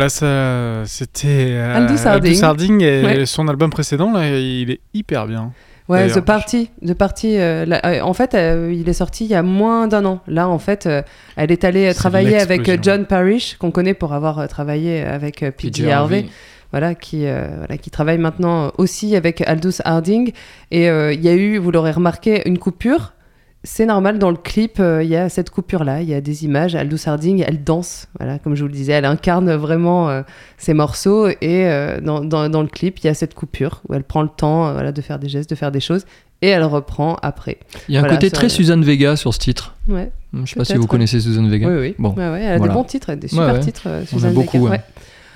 Voilà, 0.00 0.08
ça, 0.08 0.86
c'était 0.86 1.26
euh, 1.28 1.76
Aldous 1.76 2.06
Harding. 2.06 2.42
Harding 2.42 2.82
et 2.82 3.04
Ouais. 3.04 3.26
son 3.26 3.46
album 3.48 3.68
précédent, 3.68 4.10
là, 4.12 4.26
il 4.30 4.70
est 4.70 4.80
hyper 4.94 5.26
bien. 5.26 5.52
Ouais, 5.90 6.08
The 6.08 6.20
Party. 6.20 6.70
The 6.86 6.94
Party 6.94 7.36
euh, 7.36 7.66
euh, 7.84 8.00
en 8.00 8.14
fait, 8.14 8.34
euh, 8.34 8.72
il 8.74 8.88
est 8.88 8.94
sorti 8.94 9.26
il 9.26 9.30
y 9.30 9.34
a 9.34 9.42
moins 9.42 9.88
d'un 9.88 10.06
an. 10.06 10.20
Là, 10.26 10.48
en 10.48 10.58
fait, 10.58 10.88
elle 11.36 11.52
est 11.52 11.64
allée 11.64 11.92
travailler 11.92 12.38
avec. 12.38 12.82
John 12.82 13.04
Parrish, 13.04 13.56
qu'on 13.58 13.70
connaît 13.70 13.92
pour 13.92 14.14
avoir 14.14 14.48
travaillé 14.48 15.02
avec 15.02 15.44
P.J. 15.58 15.90
Harvey. 15.90 16.24
Voilà, 16.70 16.94
qui, 16.94 17.26
voilà, 17.26 17.76
qui 17.76 17.90
travaille 17.90 18.16
maintenant 18.16 18.72
aussi 18.78 19.16
avec 19.16 19.42
Aldous 19.42 19.82
Harding. 19.84 20.32
Et 20.70 20.86
il 20.86 21.20
y 21.20 21.28
a 21.28 21.34
eu, 21.34 21.58
vous 21.58 21.70
l'aurez 21.70 21.90
remarqué, 21.92 22.48
une 22.48 22.56
coupure. 22.58 23.12
C'est 23.62 23.84
normal, 23.84 24.18
dans 24.18 24.30
le 24.30 24.36
clip, 24.38 24.80
euh, 24.80 25.02
il 25.02 25.10
y 25.10 25.16
a 25.16 25.28
cette 25.28 25.50
coupure-là, 25.50 26.00
il 26.00 26.08
y 26.08 26.14
a 26.14 26.20
des 26.22 26.44
images. 26.44 26.74
Aldous 26.74 26.96
Harding, 27.06 27.44
elle 27.46 27.62
danse, 27.62 28.06
voilà, 28.18 28.38
comme 28.38 28.54
je 28.54 28.62
vous 28.62 28.68
le 28.68 28.74
disais, 28.74 28.92
elle 28.92 29.04
incarne 29.04 29.52
vraiment 29.54 30.08
euh, 30.08 30.22
ses 30.56 30.72
morceaux. 30.72 31.28
Et 31.28 31.36
euh, 31.66 32.00
dans, 32.00 32.20
dans- 32.24 32.48
dans 32.48 32.62
le 32.62 32.68
clip, 32.68 32.98
il 33.00 33.06
y 33.06 33.10
a 33.10 33.14
cette 33.14 33.34
coupure 33.34 33.82
où 33.88 33.94
elle 33.94 34.04
prend 34.04 34.22
le 34.22 34.30
temps 34.34 34.68
euh, 34.68 34.72
voilà, 34.72 34.92
de 34.92 35.00
faire 35.02 35.18
des 35.18 35.28
gestes, 35.28 35.50
de 35.50 35.54
faire 35.54 35.70
des 35.72 35.80
choses. 35.80 36.06
Et 36.42 36.48
elle 36.48 36.64
reprend 36.64 37.16
après. 37.20 37.58
Il 37.88 37.94
y 37.94 37.98
a 37.98 38.02
un 38.02 38.08
côté 38.08 38.30
très 38.30 38.48
Suzanne 38.48 38.82
Vega 38.82 39.14
sur 39.16 39.34
ce 39.34 39.38
titre. 39.38 39.74
Ouais, 39.88 40.10
Je 40.32 40.46
sais 40.46 40.56
pas 40.56 40.64
si 40.64 40.74
vous 40.76 40.86
connaissez 40.86 41.20
Suzanne 41.20 41.50
Vega. 41.50 41.68
oui, 41.68 41.76
oui. 41.78 41.94
Bon. 41.98 42.14
Ouais, 42.14 42.30
ouais, 42.30 42.40
elle 42.42 42.52
a 42.54 42.56
voilà. 42.56 42.72
des 42.72 42.78
bons 42.78 42.84
titres, 42.84 43.12
des 43.14 43.28
super 43.28 43.60
titres. 43.60 43.82
euh, 43.88 44.00
On 44.00 44.02
a 44.02 44.06
Suzanne 44.06 44.32
beaucoup, 44.32 44.58
Vega, 44.64 44.70
ouais. 44.70 44.80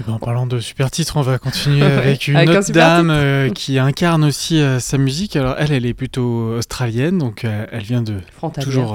Eh 0.01 0.05
ben, 0.07 0.15
en 0.15 0.19
parlant 0.19 0.47
de 0.47 0.59
super 0.61 0.91
titres, 0.91 1.17
on 1.17 1.23
va 1.23 1.39
continuer 1.39 1.83
Ouais, 1.87 1.93
avec 1.93 2.29
une 2.29 2.37
avec 2.37 2.49
autre 2.51 2.73
dame 2.73 3.11
euh, 3.11 3.49
qui 3.51 3.79
incarne 3.79 4.25
aussi 4.25 4.61
euh, 4.61 4.81
sa 4.81 4.99
musique. 4.99 5.37
Alors 5.37 5.55
elle, 5.59 5.73
elle 5.73 5.87
est 5.87 5.95
plutôt 5.95 6.55
australienne, 6.57 7.19
donc 7.19 7.45
euh, 7.45 7.67
elle 7.71 7.83
vient 7.85 8.03
de 8.03 8.17
toujours 8.65 8.95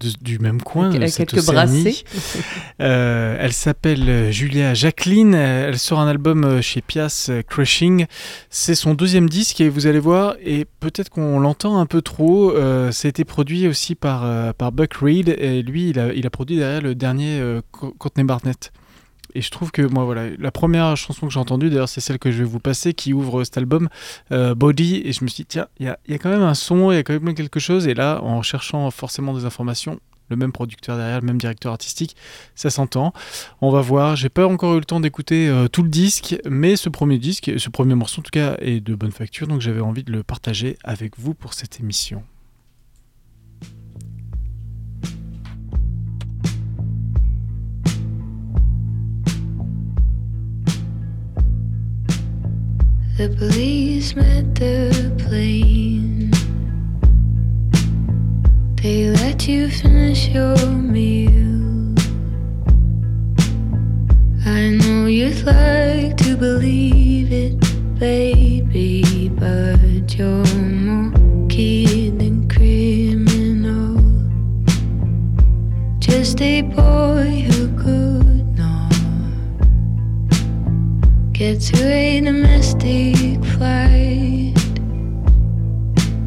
de- 0.00 0.12
du 0.22 0.38
même 0.38 0.62
coin, 0.62 0.90
avec- 0.96 1.08
de 1.08 1.12
cette 1.12 1.30
quelques 1.30 1.44
brassées. 1.54 2.04
Elle 2.78 3.52
s'appelle 3.52 4.32
Julia 4.32 4.72
Jacqueline. 4.74 5.34
Elle 5.34 5.78
sort 5.78 5.98
un 6.00 6.08
album 6.08 6.62
chez 6.62 6.80
Pias, 6.80 7.30
Crushing. 7.48 8.06
C'est 8.50 8.74
son 8.74 8.94
deuxième 8.94 9.28
disque 9.28 9.60
et 9.60 9.68
vous 9.68 9.86
allez 9.86 9.98
voir, 9.98 10.36
et 10.44 10.66
peut-être 10.80 11.10
qu'on 11.10 11.40
l'entend 11.40 11.78
un 11.80 11.86
peu 11.86 12.00
trop. 12.02 12.52
ça 12.92 13.06
a 13.06 13.08
été 13.08 13.24
produit 13.24 13.66
aussi 13.68 13.94
par, 13.94 14.54
par 14.54 14.72
Buck 14.72 14.94
Reed 14.94 15.28
et 15.38 15.62
lui, 15.62 15.90
il 15.90 15.98
a, 15.98 16.12
il 16.12 16.26
a 16.26 16.30
produit 16.30 16.56
derrière 16.56 16.80
le 16.80 16.94
dernier 16.94 17.42
Co- 17.72 17.94
Courtney 17.98 18.24
Barnett. 18.24 18.72
Et 19.34 19.42
je 19.42 19.50
trouve 19.50 19.70
que 19.70 19.82
moi, 19.82 20.04
voilà, 20.04 20.30
la 20.38 20.50
première 20.50 20.96
chanson 20.96 21.26
que 21.26 21.32
j'ai 21.32 21.40
entendue, 21.40 21.70
d'ailleurs, 21.70 21.88
c'est 21.88 22.00
celle 22.00 22.18
que 22.18 22.30
je 22.30 22.38
vais 22.38 22.48
vous 22.48 22.60
passer 22.60 22.94
qui 22.94 23.12
ouvre 23.12 23.44
cet 23.44 23.58
album, 23.58 23.88
euh, 24.32 24.54
Body. 24.54 25.02
Et 25.04 25.12
je 25.12 25.22
me 25.24 25.28
suis 25.28 25.42
dit, 25.42 25.46
tiens, 25.46 25.68
il 25.78 25.86
y 25.86 25.88
a, 25.88 25.98
y 26.08 26.14
a 26.14 26.18
quand 26.18 26.30
même 26.30 26.42
un 26.42 26.54
son, 26.54 26.90
il 26.90 26.96
y 26.96 26.98
a 26.98 27.02
quand 27.02 27.20
même 27.20 27.34
quelque 27.34 27.60
chose. 27.60 27.86
Et 27.86 27.94
là, 27.94 28.20
en 28.22 28.42
cherchant 28.42 28.90
forcément 28.90 29.34
des 29.34 29.44
informations, 29.44 30.00
le 30.28 30.36
même 30.36 30.52
producteur 30.52 30.96
derrière, 30.96 31.20
le 31.20 31.26
même 31.26 31.38
directeur 31.38 31.72
artistique, 31.72 32.16
ça 32.54 32.70
s'entend. 32.70 33.12
On 33.60 33.70
va 33.70 33.80
voir. 33.80 34.16
J'ai 34.16 34.28
pas 34.28 34.46
encore 34.46 34.74
eu 34.74 34.78
le 34.78 34.84
temps 34.84 35.00
d'écouter 35.00 35.48
euh, 35.48 35.68
tout 35.68 35.82
le 35.82 35.88
disque, 35.88 36.36
mais 36.48 36.76
ce 36.76 36.88
premier 36.88 37.18
disque, 37.18 37.50
ce 37.58 37.70
premier 37.70 37.94
morceau 37.94 38.20
en 38.20 38.22
tout 38.22 38.30
cas, 38.30 38.56
est 38.60 38.80
de 38.80 38.94
bonne 38.94 39.12
facture, 39.12 39.46
donc 39.46 39.60
j'avais 39.60 39.80
envie 39.80 40.04
de 40.04 40.12
le 40.12 40.22
partager 40.22 40.76
avec 40.84 41.18
vous 41.18 41.34
pour 41.34 41.54
cette 41.54 41.80
émission. 41.80 42.22
The 53.18 53.30
police 53.30 54.14
met 54.14 54.54
the 54.54 55.12
plane. 55.18 56.30
They 58.76 59.10
let 59.10 59.48
you 59.48 59.68
finish 59.68 60.28
your 60.28 60.56
meal. 60.68 61.96
I 64.46 64.70
know 64.78 65.06
you'd 65.06 65.44
like 65.44 66.16
to 66.18 66.36
believe 66.36 67.32
it, 67.32 67.58
baby, 67.98 69.30
but 69.30 70.14
you're 70.16 70.54
more 70.54 71.48
kid 71.48 72.20
than 72.20 72.48
criminal. 72.48 73.98
Just 75.98 76.40
a 76.40 76.62
boy 76.62 77.47
get 81.38 81.60
to 81.60 81.86
a 81.86 82.20
domestic 82.20 83.14
flight 83.54 84.52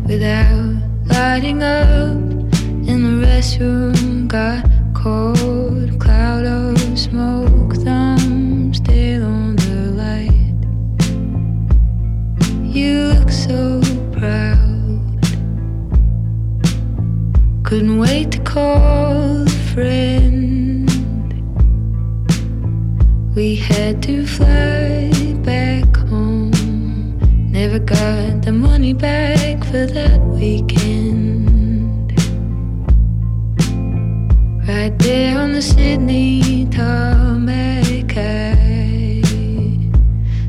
without 0.08 0.74
lighting 1.06 1.62
up 1.62 2.16
in 2.88 2.98
the 3.04 3.28
restroom. 3.28 4.30
Got 4.30 4.64
cold 4.94 6.00
cloud 6.00 6.46
of 6.46 6.98
smoke, 6.98 7.76
thumb 7.84 8.74
still 8.74 9.26
on 9.26 9.58
the 9.58 9.92
light. 10.04 10.60
You 12.74 13.08
look 13.14 13.32
so 13.32 13.82
proud. 14.14 15.02
Couldn't 17.66 18.00
wait 18.00 18.32
to 18.32 18.40
call 18.44 19.42
a 19.42 19.50
friend. 19.74 20.90
We 23.36 23.56
had 23.56 24.02
to 24.04 24.26
fly 24.26 24.81
got 27.94 28.42
the 28.42 28.52
money 28.52 28.94
back 28.94 29.64
for 29.66 29.86
that 29.86 30.20
weekend. 30.22 32.12
Right 34.68 34.98
there 35.00 35.38
on 35.38 35.52
the 35.54 35.62
Sydney 35.62 36.68
tarmac, 36.72 38.12
I 38.16 39.22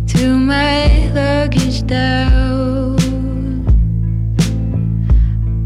threw 0.08 0.36
my 0.38 1.10
luggage 1.18 1.84
down. 1.86 2.96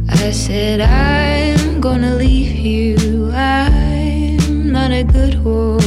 I 0.09 0.31
said, 0.31 0.81
I'm 0.81 1.81
gonna 1.81 2.15
leave 2.17 2.57
you. 2.57 3.31
I'm 3.33 4.73
not 4.73 4.91
a 4.93 5.05
good 5.05 5.45
woman 5.45 5.86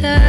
inside 0.00 0.27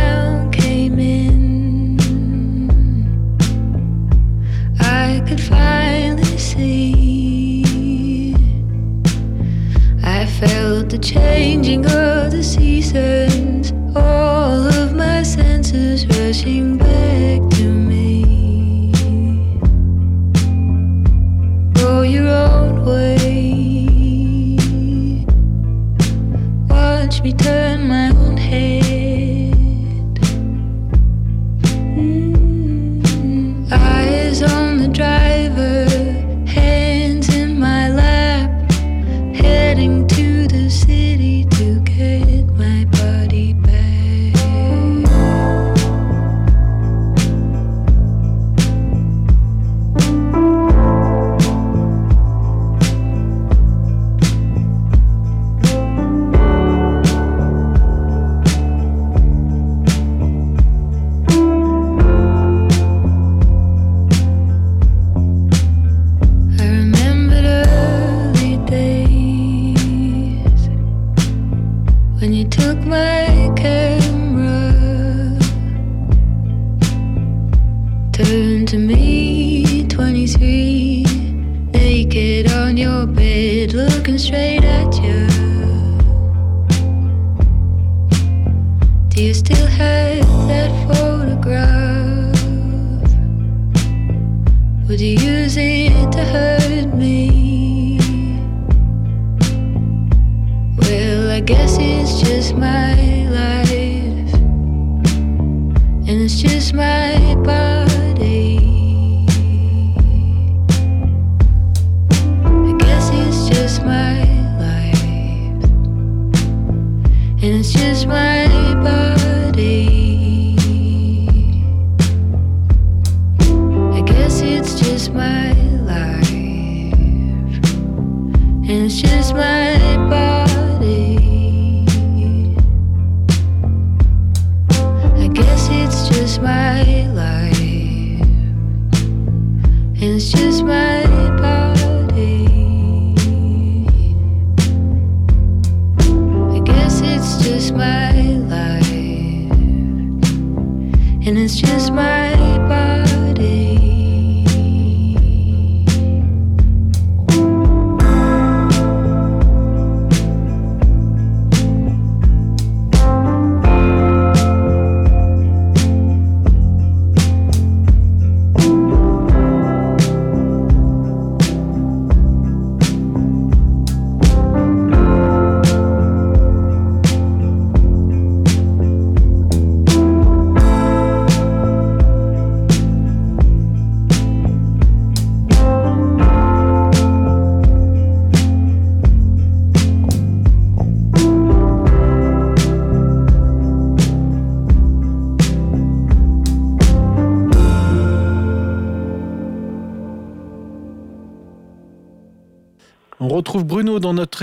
and 106.10 106.24
it's 106.24 106.42
just 106.42 106.74
my 106.74 107.36
body. 107.36 107.69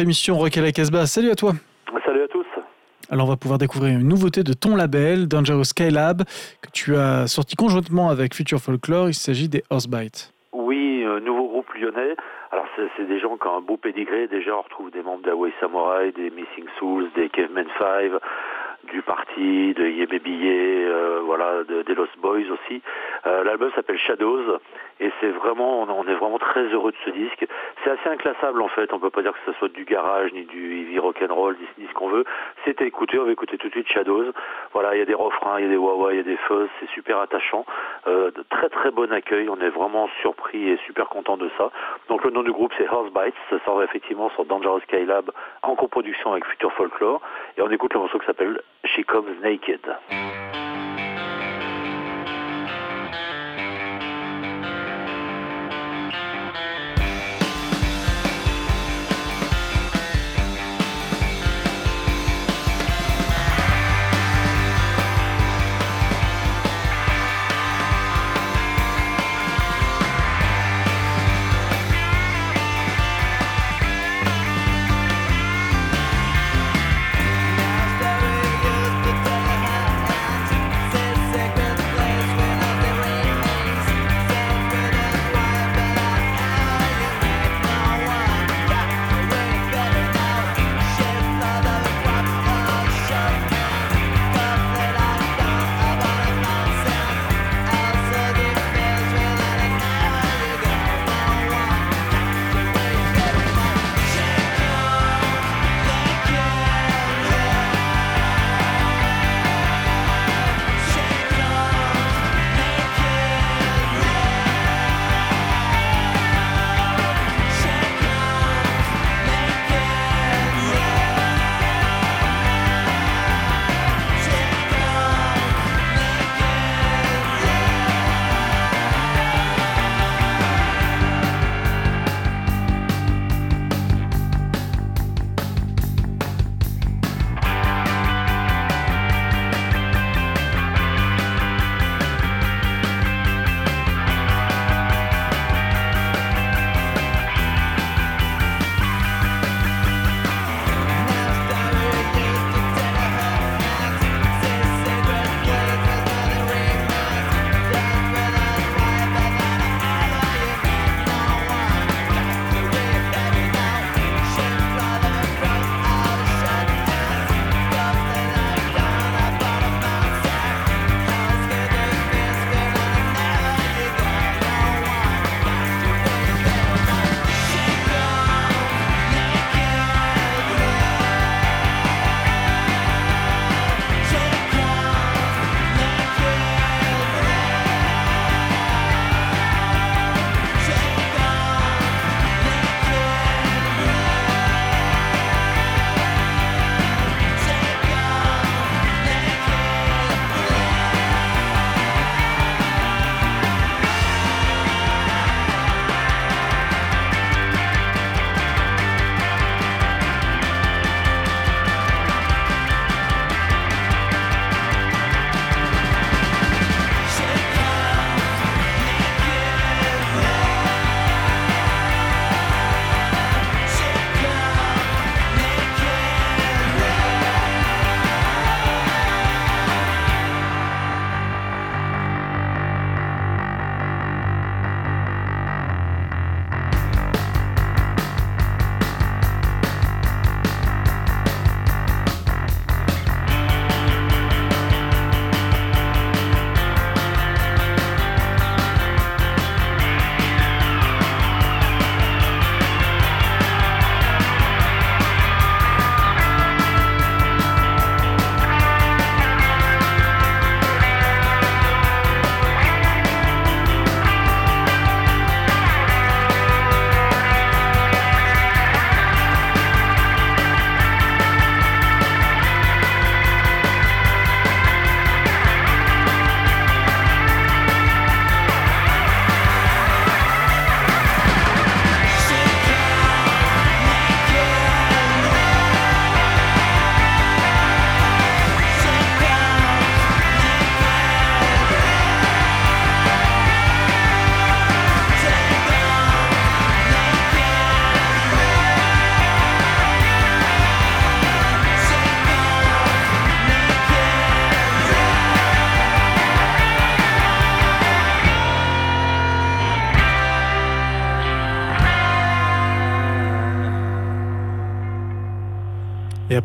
Bruno 0.07 0.37
dans 0.37 0.37
notre 0.37 0.37
émission 0.37 0.38
Rock 0.38 0.57
à 0.57 0.62
la 0.62 0.73
Casbah. 0.73 1.07
Salut 1.07 1.31
à 1.31 1.35
toi. 1.35 1.53
Salut 2.05 2.23
à 2.23 2.29
tous. 2.29 2.47
Alors 3.11 3.27
on 3.27 3.31
va 3.31 3.37
pouvoir 3.37 3.59
découvrir 3.59 3.99
une 3.99 4.09
nouveauté 4.09 4.42
de 4.42 4.53
ton 4.53 4.77
label, 4.77 5.27
Dangerous 5.27 5.64
Skylab, 5.64 6.23
que 6.62 6.71
tu 6.73 6.97
as 6.97 7.27
sorti 7.27 7.57
conjointement 7.57 8.09
avec 8.09 8.35
Future 8.35 8.59
Folklore. 8.59 9.09
Il 9.09 9.14
s'agit 9.14 9.49
des 9.49 9.62
Horsebites. 9.71 10.33
Oui, 10.53 11.05
un 11.05 11.21
nouveau 11.21 11.49
groupe 11.49 11.73
lyonnais. 11.75 12.16
Alors 12.53 12.66
c'est 12.97 13.07
des 13.07 13.21
gens 13.21 13.37
qui 13.37 13.47
ont 13.49 13.59
un 13.59 13.61
beau 13.61 13.77
pédigré. 13.77 14.29
Déjà 14.29 14.57
on 14.57 14.62
retrouve 14.62 14.90
des 14.90 15.03
membres 15.03 15.23
d'Away 15.23 15.53
Samurai, 15.61 16.12
des 16.12 16.31
Missing 16.31 16.66
Souls, 16.79 17.09
des 17.16 17.29
Caveman 17.29 17.66
5, 17.79 18.12
du 18.87 19.03
parti, 19.03 19.75
de 19.75 19.87
Yébé 19.87 20.18
Billet, 20.18 20.85
euh, 20.87 21.20
voilà, 21.25 21.64
de- 21.64 21.83
des 21.83 21.94
Lost 21.94 22.16
Boys 22.18 22.51
aussi. 22.51 22.83
Euh, 23.27 23.44
L'album 23.44 23.70
s'appelle 23.75 23.99
Shadows 23.99 24.59
et 25.01 25.11
c'est 25.20 25.29
vraiment, 25.31 25.83
on 25.83 26.07
est 26.07 26.14
vraiment 26.14 26.38
très 26.38 26.62
heureux 26.68 26.92
de 26.92 26.96
ce 27.05 27.11
disque. 27.11 27.46
C'est 27.85 27.90
assez 27.90 28.09
inclassable 28.09 28.62
en 28.62 28.68
fait. 28.68 28.92
On 28.92 28.99
peut 28.99 29.11
pas 29.11 29.22
dire 29.22 29.33
que 29.33 29.53
ce 29.53 29.59
soit 29.59 29.68
du 29.68 29.85
garage 29.85 30.33
ni 30.33 30.44
du 30.44 30.81
heavy 30.81 30.99
rock 30.99 31.22
and 31.22 31.35
roll, 31.35 31.57
ni, 31.79 31.87
ce 31.87 31.92
qu'on 31.94 32.09
veut. 32.09 32.25
À 32.66 32.85
écouter. 32.85 33.18
On 33.18 33.25
va 33.25 33.33
écouter 33.33 33.57
tout 33.59 33.68
de 33.68 33.72
suite 33.72 33.88
Shadows. 33.88 34.33
Voilà, 34.72 34.94
il 34.94 34.99
y 34.99 35.03
a 35.03 35.05
des 35.07 35.14
refrains, 35.14 35.59
il 35.59 35.64
y 35.64 35.66
a 35.66 35.70
des 35.70 35.77
wah 35.77 36.12
il 36.12 36.16
y 36.16 36.20
a 36.20 36.22
des 36.25 36.37
fuzz. 36.37 36.68
C'est 36.81 36.88
super 36.90 37.18
attachant. 37.20 37.64
Euh, 38.07 38.31
de 38.33 38.42
très 38.51 38.68
très 38.68 38.90
bon 38.90 39.11
accueil. 39.12 39.49
On 39.49 39.61
est 39.61 39.68
vraiment 39.70 40.09
surpris 40.20 40.68
et 40.70 40.77
super 40.87 41.09
content 41.09 41.37
de 41.37 41.49
ça. 41.57 41.70
Donc 42.09 42.25
le 42.25 42.31
nom 42.31 42.42
du 42.42 42.53
groupe 42.53 42.72
c'est 42.77 42.88
Horsebites. 42.88 43.35
Ça 43.51 43.57
sort 43.64 43.83
effectivement 43.83 44.31
sur 44.31 44.44
Dangerous 44.44 44.81
Skylab 44.81 45.31
en 45.62 45.75
coproduction 45.77 46.33
avec 46.33 46.44
Future 46.46 46.72
Folklore. 46.72 47.20
Et 47.57 47.62
on 47.62 47.70
écoute 47.70 47.94
le 47.94 48.01
morceau 48.01 48.18
qui 48.18 48.27
s'appelle 48.27 48.61
She 48.94 49.03
Comes 49.03 49.42
Naked. 49.42 49.81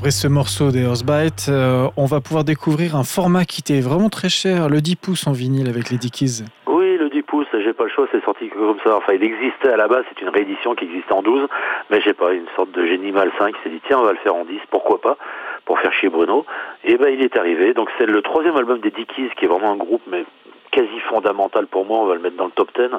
Après 0.02 0.10
ce 0.10 0.28
morceau 0.28 0.72
des 0.72 0.84
Horsebite, 0.84 1.46
euh, 1.50 1.86
on 1.96 2.06
va 2.06 2.22
pouvoir 2.22 2.44
découvrir 2.44 2.96
un 2.96 3.04
format 3.04 3.46
qui 3.46 3.62
était 3.62 3.82
vraiment 3.82 4.10
très 4.10 4.30
cher, 4.30 4.68
le 4.68 4.82
10 4.82 4.96
pouces 4.96 5.28
en 5.28 5.32
vinyle 5.32 5.70
avec 5.70 5.92
les 5.92 5.98
Dickies. 6.00 6.42
Oui, 6.66 6.98
le 6.98 7.08
10 7.12 7.22
pouces, 7.22 7.46
j'ai 7.54 7.72
pas 7.72 7.84
le 7.84 7.92
choix, 7.92 8.08
c'est 8.12 8.24
sorti 8.24 8.50
comme 8.50 8.80
ça. 8.84 8.98
Enfin, 8.98 9.14
il 9.14 9.24
existait 9.24 9.72
à 9.72 9.78
la 9.78 9.88
base, 9.88 10.04
c'est 10.10 10.20
une 10.24 10.30
réédition 10.30 10.74
qui 10.74 10.86
existait 10.86 11.14
en 11.14 11.22
12, 11.22 11.48
mais 11.92 12.02
j'ai 12.02 12.14
pas, 12.14 12.34
une 12.34 12.48
sorte 12.56 12.72
de 12.72 12.84
génie 12.84 13.12
malsain 13.12 13.52
qui 13.52 13.62
s'est 13.64 13.70
dit, 13.70 13.80
tiens, 13.86 14.00
on 14.00 14.06
va 14.06 14.14
le 14.14 14.18
faire 14.18 14.34
en 14.34 14.44
10, 14.44 14.58
pourquoi 14.72 15.00
pas, 15.00 15.18
pour 15.66 15.80
faire 15.80 15.94
chier 15.94 16.10
Bruno. 16.10 16.48
Et 16.84 16.98
ben, 16.98 17.14
il 17.14 17.22
est 17.22 17.38
arrivé. 17.38 17.76
Donc, 17.76 17.90
c'est 18.00 18.08
le 18.08 18.24
troisième 18.24 18.56
album 18.56 18.80
des 18.80 18.90
Dickies, 18.90 19.30
qui 19.38 19.46
est 19.46 19.48
vraiment 19.48 19.72
un 19.72 19.78
groupe, 19.78 20.02
mais 20.10 20.26
quasi 20.72 21.00
fondamental 21.02 21.68
pour 21.68 21.86
moi, 21.86 22.00
on 22.00 22.06
va 22.06 22.16
le 22.16 22.22
mettre 22.22 22.38
dans 22.38 22.46
le 22.46 22.52
top 22.52 22.70
10, 22.78 22.90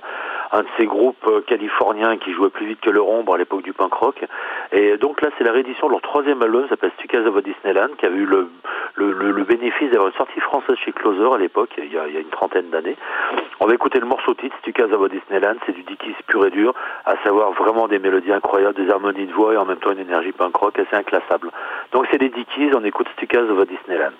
un 0.53 0.61
de 0.63 0.67
ces 0.79 0.85
groupes 0.87 1.27
euh, 1.27 1.41
californiens 1.47 2.19
qui 2.19 2.33
jouait 2.33 2.51
plus 2.51 2.67
vite 2.67 2.81
que 2.81 2.91
leur 2.91 3.09
ombre 3.09 3.35
à 3.35 3.39
l'époque 3.39 3.63
du 3.63 3.73
punk 3.73 3.93
rock. 3.95 4.25
Et 4.73 4.97
donc 4.99 5.23
là, 5.23 5.31
c'est 5.39 5.45
la 5.45 5.53
réédition 5.53 5.87
de 5.87 5.93
leur 5.93 6.03
troisième 6.03 6.43
album, 6.43 6.63
ça 6.65 6.71
s'appelle 6.71 6.93
Stukas 6.99 7.21
of 7.27 7.43
Disneyland, 7.43 7.89
qui 7.99 8.07
avait 8.07 8.17
eu 8.19 8.27
le, 8.27 8.49
le, 8.97 9.13
le- 9.13 9.45
bénéfice 9.45 9.91
d'avoir 9.91 10.09
une 10.09 10.17
sortie 10.17 10.41
française 10.41 10.77
chez 10.85 10.93
Closer 10.93 11.35
à 11.35 11.39
l'époque, 11.39 11.71
il, 11.79 11.97
a- 11.99 12.07
il 12.09 12.15
y 12.15 12.17
a 12.17 12.21
une 12.21 12.29
trentaine 12.31 12.69
d'années. 12.71 12.97
On 13.61 13.67
va 13.67 13.75
écouter 13.75 13.99
le 14.01 14.07
morceau 14.07 14.35
titre, 14.35 14.55
Stukas 14.61 14.85
of 14.93 15.11
Disneyland, 15.11 15.55
c'est 15.67 15.73
du 15.73 15.83
Dickies 15.83 16.15
pur 16.27 16.45
et 16.47 16.51
dur, 16.51 16.75
à 17.07 17.17
savoir 17.25 17.53
vraiment 17.53 17.89
des 17.89 17.99
mélodies 17.99 18.33
incroyables, 18.33 18.75
des 18.75 18.91
harmonies 18.91 19.27
de 19.27 19.33
voix 19.33 19.55
et 19.55 19.57
en 19.57 19.65
même 19.65 19.79
temps 19.79 19.93
une 19.93 19.99
énergie 19.99 20.33
punk 20.33 20.55
rock 20.57 20.79
assez 20.79 20.95
inclassable. 20.97 21.51
Donc 21.93 22.07
c'est 22.11 22.19
des 22.19 22.29
Dickies, 22.29 22.71
on 22.77 22.85
écoute 22.85 23.09
Stukas 23.17 23.41
of 23.41 23.67
Disneyland. 23.67 24.11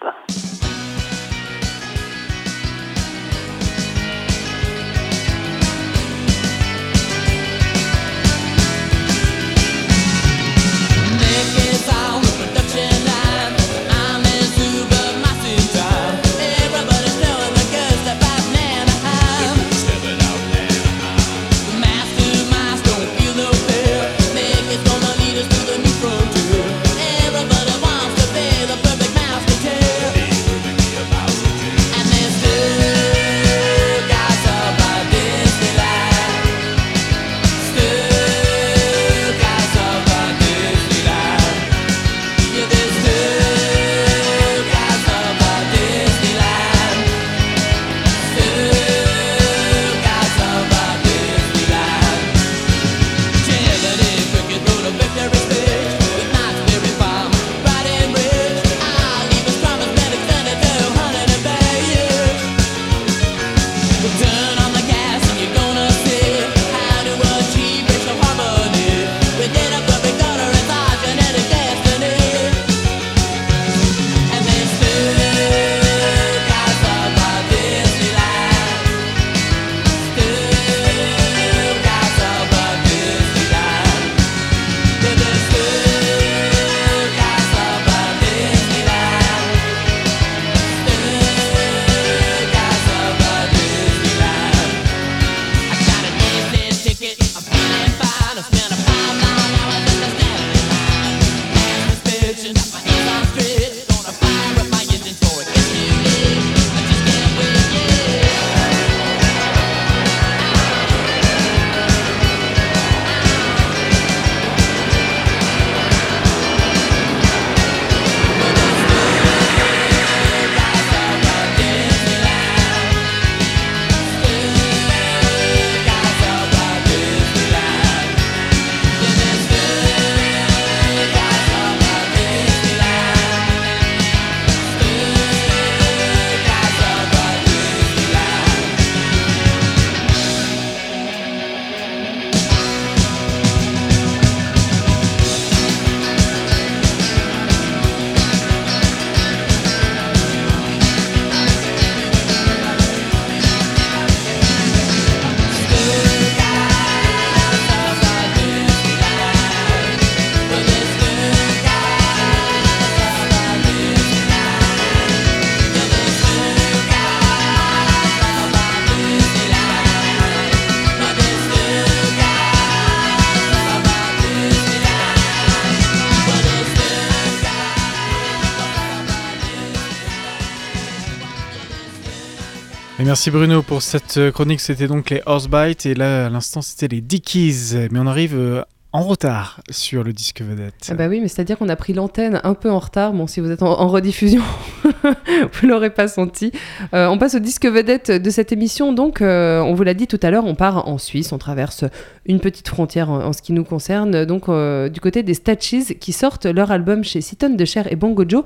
Merci 183.05 183.33
Bruno 183.33 183.63
pour 183.63 183.83
cette 183.83 184.17
euh, 184.17 184.31
chronique. 184.31 184.61
C'était 184.61 184.87
donc 184.87 185.11
les 185.11 185.23
Horsebite 185.27 185.87
et 185.87 185.95
là 185.95 186.27
à 186.27 186.31
l'instant 186.31 186.63
c'était 186.63 186.87
les 186.87 187.01
Dickies. 187.01 187.75
Mais 187.91 187.99
on 187.99 188.07
arrive 188.07 188.37
euh, 188.37 188.63
en 188.93 189.03
retard 189.03 189.61
sur 189.71 190.05
le 190.05 190.13
disque 190.13 190.41
vedette. 190.41 190.75
Ah 190.89 190.95
bah 190.95 191.09
oui, 191.09 191.21
mais 191.21 191.27
c'est-à-dire 191.27 191.59
qu'on 191.59 191.69
a 191.69 191.75
pris 191.75 191.95
l'antenne 191.95 192.41
un 192.45 192.55
peu 192.55 192.71
en 192.71 192.79
retard. 192.79 193.13
Bon, 193.13 193.27
si 193.27 193.41
vous 193.41 193.51
êtes 193.51 193.63
en, 193.63 193.89
rediffusion, 193.89 194.43
vous 194.85 195.67
l'aurez 195.67 195.91
pas 195.91 196.07
senti. 196.07 196.53
Euh, 196.95 197.09
on 197.09 197.19
passe 197.19 197.35
au 197.35 197.39
disque 197.41 197.67
vedette 197.67 198.11
de 198.11 198.31
cette 198.31 198.53
émission. 198.53 198.93
Donc, 198.93 199.19
on 199.21 199.75
vous 199.75 199.83
l'a 199.83 199.95
dit 199.95 200.07
tout 200.07 200.21
à 200.23 200.31
l'heure, 200.31 200.45
on 200.45 200.55
part 200.55 200.87
en 200.87 200.99
Suisse, 200.99 201.33
on 201.33 201.39
traverse 201.39 201.85
une 202.27 202.39
petite 202.39 202.69
frontière 202.69 203.11
en, 203.11 203.33
ce 203.33 203.43
qui 203.43 203.53
nous 203.53 203.65
concerne. 203.65 204.27
Donc, 204.27 204.45
du 204.91 205.01
côté 205.01 205.23
des 205.23 205.35
Statues 205.35 205.97
qui 205.99 206.13
sortent 206.13 206.47
leur 206.47 206.71
album 206.71 207.03
chez 207.03 207.23
Seaton 207.23 207.55
de 207.55 207.65
Cher 207.65 207.91
et 207.91 207.97
Bongo 207.97 208.25
Joe. 208.29 208.45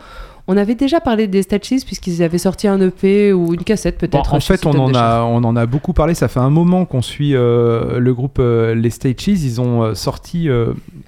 On 0.49 0.57
avait 0.57 0.77
déjà 0.77 1.01
parlé 1.01 1.27
des 1.27 1.43
Statues 1.43 1.81
puisqu'ils 1.85 2.23
avaient 2.23 2.39
sorti 2.39 2.69
un 2.69 2.81
EP 2.81 3.33
ou 3.33 3.53
une 3.55 3.65
cassette 3.65 4.01
Bon, 4.01 4.07
peut-être. 4.07 4.33
en 4.33 4.39
fait, 4.39 4.65
on 4.65 4.79
en, 4.79 4.95
a, 4.95 5.23
on 5.23 5.43
en 5.43 5.57
a 5.57 5.67
beaucoup 5.67 5.93
parlé. 5.93 6.15
Ça 6.15 6.29
fait 6.29 6.39
un 6.39 6.51
moment 6.51 6.85
qu'on 6.85 7.03
suit 7.03 7.35
euh, 7.35 7.99
le 7.99 8.15
groupe 8.15 8.39
euh, 8.39 8.73
Les 8.75 8.91
Stages. 8.91 9.27
Ils 9.27 9.61
ont 9.61 9.83
euh, 9.83 9.95
sorti 9.95 10.49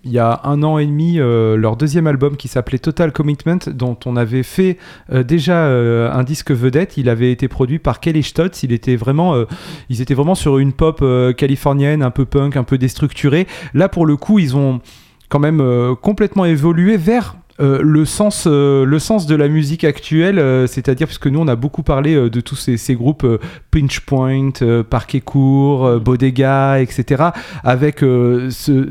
il 0.05 0.11
y 0.11 0.19
a 0.19 0.41
un 0.43 0.63
an 0.63 0.79
et 0.79 0.87
demi 0.87 1.19
leur 1.19 1.77
deuxième 1.77 2.07
album 2.07 2.37
qui 2.37 2.49
s'appelait 2.49 2.79
Total 2.79 3.13
Commitment, 3.13 3.59
dont 3.69 3.97
on 4.07 4.17
avait 4.17 4.43
fait 4.43 4.79
déjà 5.11 5.67
un 5.67 6.25
disque 6.25 6.51
vedette. 6.51 6.97
Il 6.97 7.09
avait 7.09 7.31
été 7.31 7.47
produit 7.49 7.79
par 7.79 8.01
Kelly 8.01 8.23
Stotts. 8.23 8.63
Il 8.63 8.73
était 8.73 8.97
vraiment, 8.97 9.45
ils 9.89 10.01
étaient 10.01 10.15
vraiment 10.15 10.35
sur 10.35 10.59
une 10.59 10.73
pop 10.73 11.05
californienne, 11.37 12.03
un 12.03 12.11
peu 12.11 12.25
punk, 12.25 12.57
un 12.57 12.65
peu 12.65 12.79
déstructurée. 12.79 13.47
Là, 13.75 13.89
pour 13.89 14.07
le 14.07 14.17
coup, 14.17 14.39
ils 14.39 14.57
ont 14.57 14.81
quand 15.29 15.41
même 15.41 15.63
complètement 16.01 16.45
évolué 16.45 16.97
vers 16.97 17.37
euh, 17.61 17.81
le, 17.83 18.05
sens, 18.05 18.45
euh, 18.47 18.85
le 18.85 18.99
sens 18.99 19.27
de 19.27 19.35
la 19.35 19.49
musique 19.49 19.85
actuelle, 19.85 20.39
euh, 20.39 20.67
c'est-à-dire 20.67 21.07
parce 21.07 21.19
que 21.19 21.29
nous 21.29 21.41
on 21.41 21.49
a 21.49 21.57
beaucoup 21.57 21.83
parlé 21.83 22.15
de 22.15 22.41
tous 22.41 22.57
ces, 22.57 22.95
groupes 22.95 23.27
Pinch 23.71 24.01
Point, 24.01 24.51
Parquet 24.89 25.21
Court, 25.21 26.01
Bodega, 26.01 26.81
etc. 26.81 27.25
Avec 27.65 28.01
ce- 28.01 28.89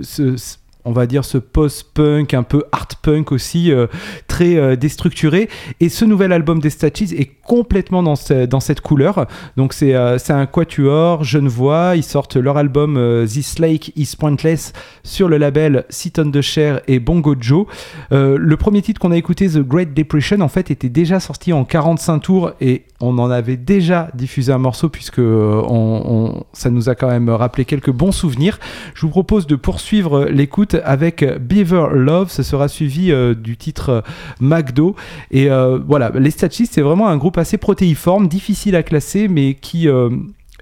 on 0.88 0.94
va 0.94 1.06
dire 1.06 1.26
ce 1.26 1.38
post-punk, 1.38 2.34
un 2.34 2.44
peu 2.44 2.64
art-punk 2.72 3.32
aussi, 3.32 3.72
euh, 3.72 3.88
très 4.28 4.56
euh, 4.56 4.76
déstructuré. 4.76 5.50
Et 5.80 5.90
ce 5.90 6.06
nouvel 6.06 6.32
album 6.32 6.60
des 6.60 6.70
Statues 6.70 7.14
est 7.18 7.32
complètement 7.44 8.02
dans, 8.04 8.16
ce- 8.16 8.46
dans 8.46 8.60
cette 8.62 8.82
couleur. 8.82 9.28
Donc 9.58 9.74
c'est 9.74 9.94
euh, 9.96 10.18
un 10.30 10.46
quatuor, 10.46 11.24
Genevois, 11.24 11.94
ils 11.96 12.04
sortent 12.04 12.36
leur 12.38 12.58
album 12.58 12.96
euh, 12.98 13.26
This 13.28 13.60
Lake 13.60 13.92
is 13.96 14.16
Pointless 14.18 14.74
sur 15.04 15.28
le 15.28 15.38
label 15.38 15.86
Sit 15.90 16.20
on 16.20 16.32
the 16.32 16.42
Chair 16.42 16.82
et 16.88 17.00
Bongo 17.00 17.36
Joe. 17.40 17.66
Le 18.12 18.56
premier 18.56 18.82
titre 18.82 19.00
qu'on 19.02 19.12
a 19.12 19.18
écouté, 19.18 19.48
The 19.50 19.60
Great 19.60 19.94
Depression, 19.94 20.40
en 20.42 20.48
fait 20.48 20.72
était 20.72 20.90
déjà 20.90 21.20
sorti 21.20 21.52
en 21.54 21.66
45 21.66 22.20
tours 22.20 22.52
et 22.62 22.84
on 23.00 23.18
en 23.20 23.30
avait 23.30 23.58
déjà 23.58 24.10
diffusé 24.14 24.52
un 24.52 24.58
morceau 24.58 24.89
puisque 24.89 25.20
euh, 25.20 26.32
ça 26.54 26.70
nous 26.70 26.89
a 26.89 26.95
quand 26.95 27.08
même 27.08 27.30
rappelé 27.30 27.66
quelques 27.66 27.91
bons 27.91 28.12
souvenirs. 28.12 28.60
Je 28.95 29.02
vous 29.02 29.10
propose 29.10 29.45
de 29.45 29.56
poursuivre 29.56 30.26
l'écoute 30.26 30.76
avec 30.84 31.24
Beaver 31.39 31.88
Love. 31.93 32.32
Ce 32.32 32.43
sera 32.43 32.68
suivi 32.68 33.12
euh, 33.12 33.36
du 33.36 33.56
titre 33.58 33.89
euh, 33.89 34.02
McDo. 34.39 34.95
Et 35.32 35.48
voilà, 35.88 36.12
les 36.16 36.32
Statues, 36.32 36.68
c'est 36.70 36.82
vraiment 36.82 37.08
un 37.08 37.18
groupe 37.18 37.38
assez 37.38 37.58
protéiforme, 37.58 38.28
difficile 38.28 38.76
à 38.76 38.84
classer, 38.84 39.28
mais 39.28 39.56
qui 39.56 39.88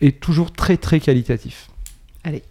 est 0.02 0.20
toujours 0.20 0.52
très 0.52 0.78
très 0.78 1.00
qualitatif. 1.00 1.70
Allez. 2.24 2.44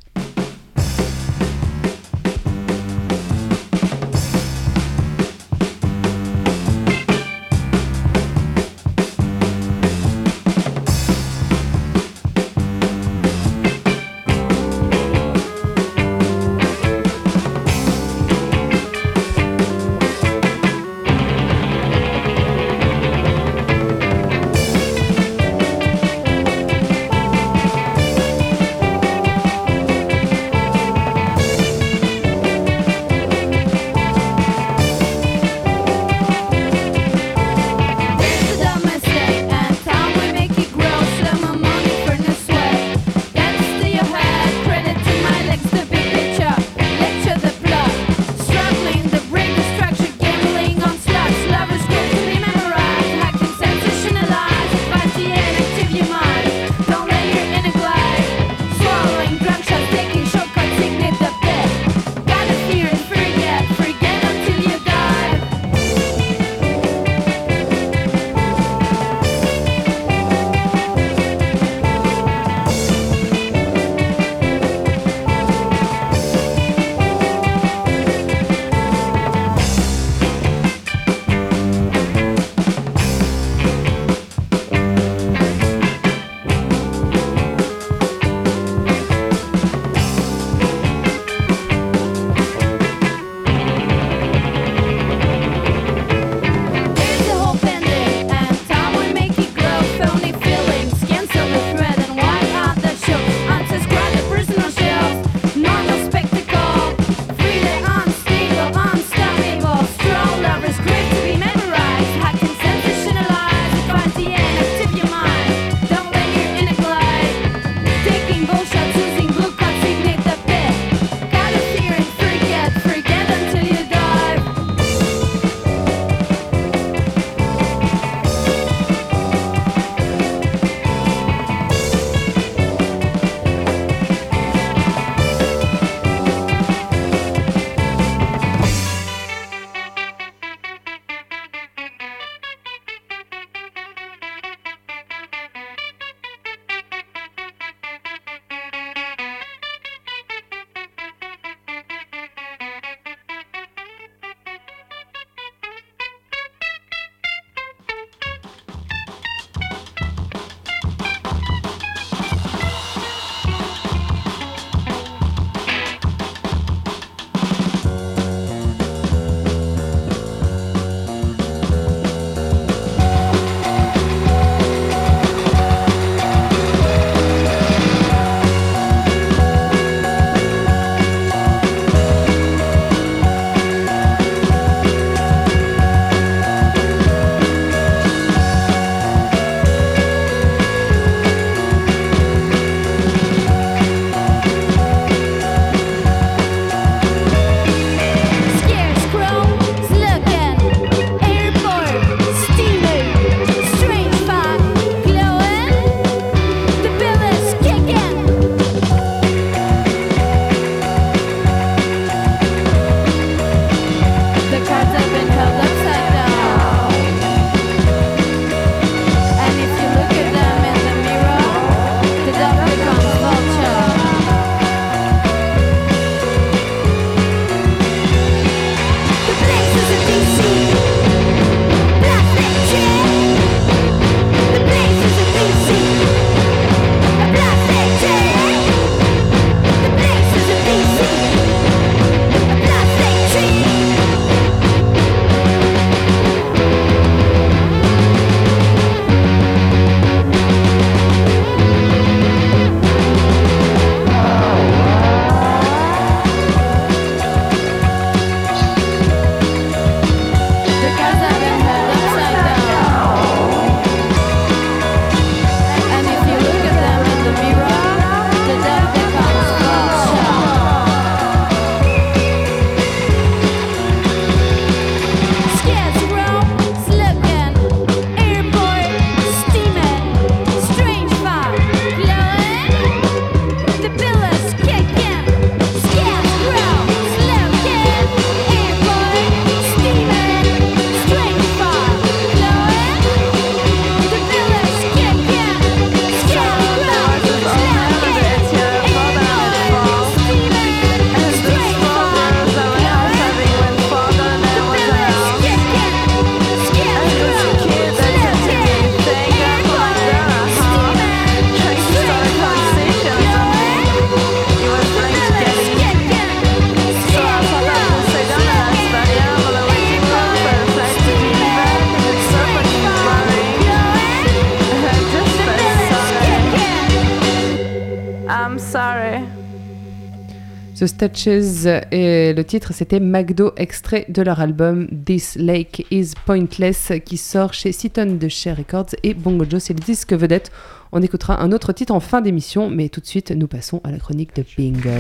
The 330.85 330.87
Stitches 330.87 331.67
et 331.93 332.35
le 332.35 332.45
titre 332.45 332.75
c'était 332.75 333.01
McDo, 333.01 333.53
extrait 333.57 334.05
de 334.11 334.21
leur 334.21 334.41
album 334.41 334.87
This 335.07 335.35
Lake 335.37 335.87
is 335.91 336.13
Pointless 336.27 336.93
qui 337.07 337.17
sort 337.17 337.55
chez 337.55 337.73
Seaton 337.73 338.19
de 338.21 338.29
chez 338.29 338.53
Records 338.53 338.95
et 339.03 339.15
Bongo 339.15 339.47
Joe, 339.49 339.63
c'est 339.63 339.73
le 339.73 339.81
disque 339.81 340.13
vedette. 340.13 340.53
On 340.93 341.01
écoutera 341.01 341.41
un 341.43 341.53
autre 341.53 341.73
titre 341.73 341.95
en 341.95 342.01
fin 342.01 342.21
d'émission, 342.21 342.69
mais 342.69 342.91
tout 342.91 343.01
de 343.01 343.07
suite 343.07 343.31
nous 343.31 343.47
passons 343.47 343.81
à 343.83 343.91
la 343.93 343.99
chronique 343.99 344.37
de 344.37 344.45
Bingo. 344.57 344.91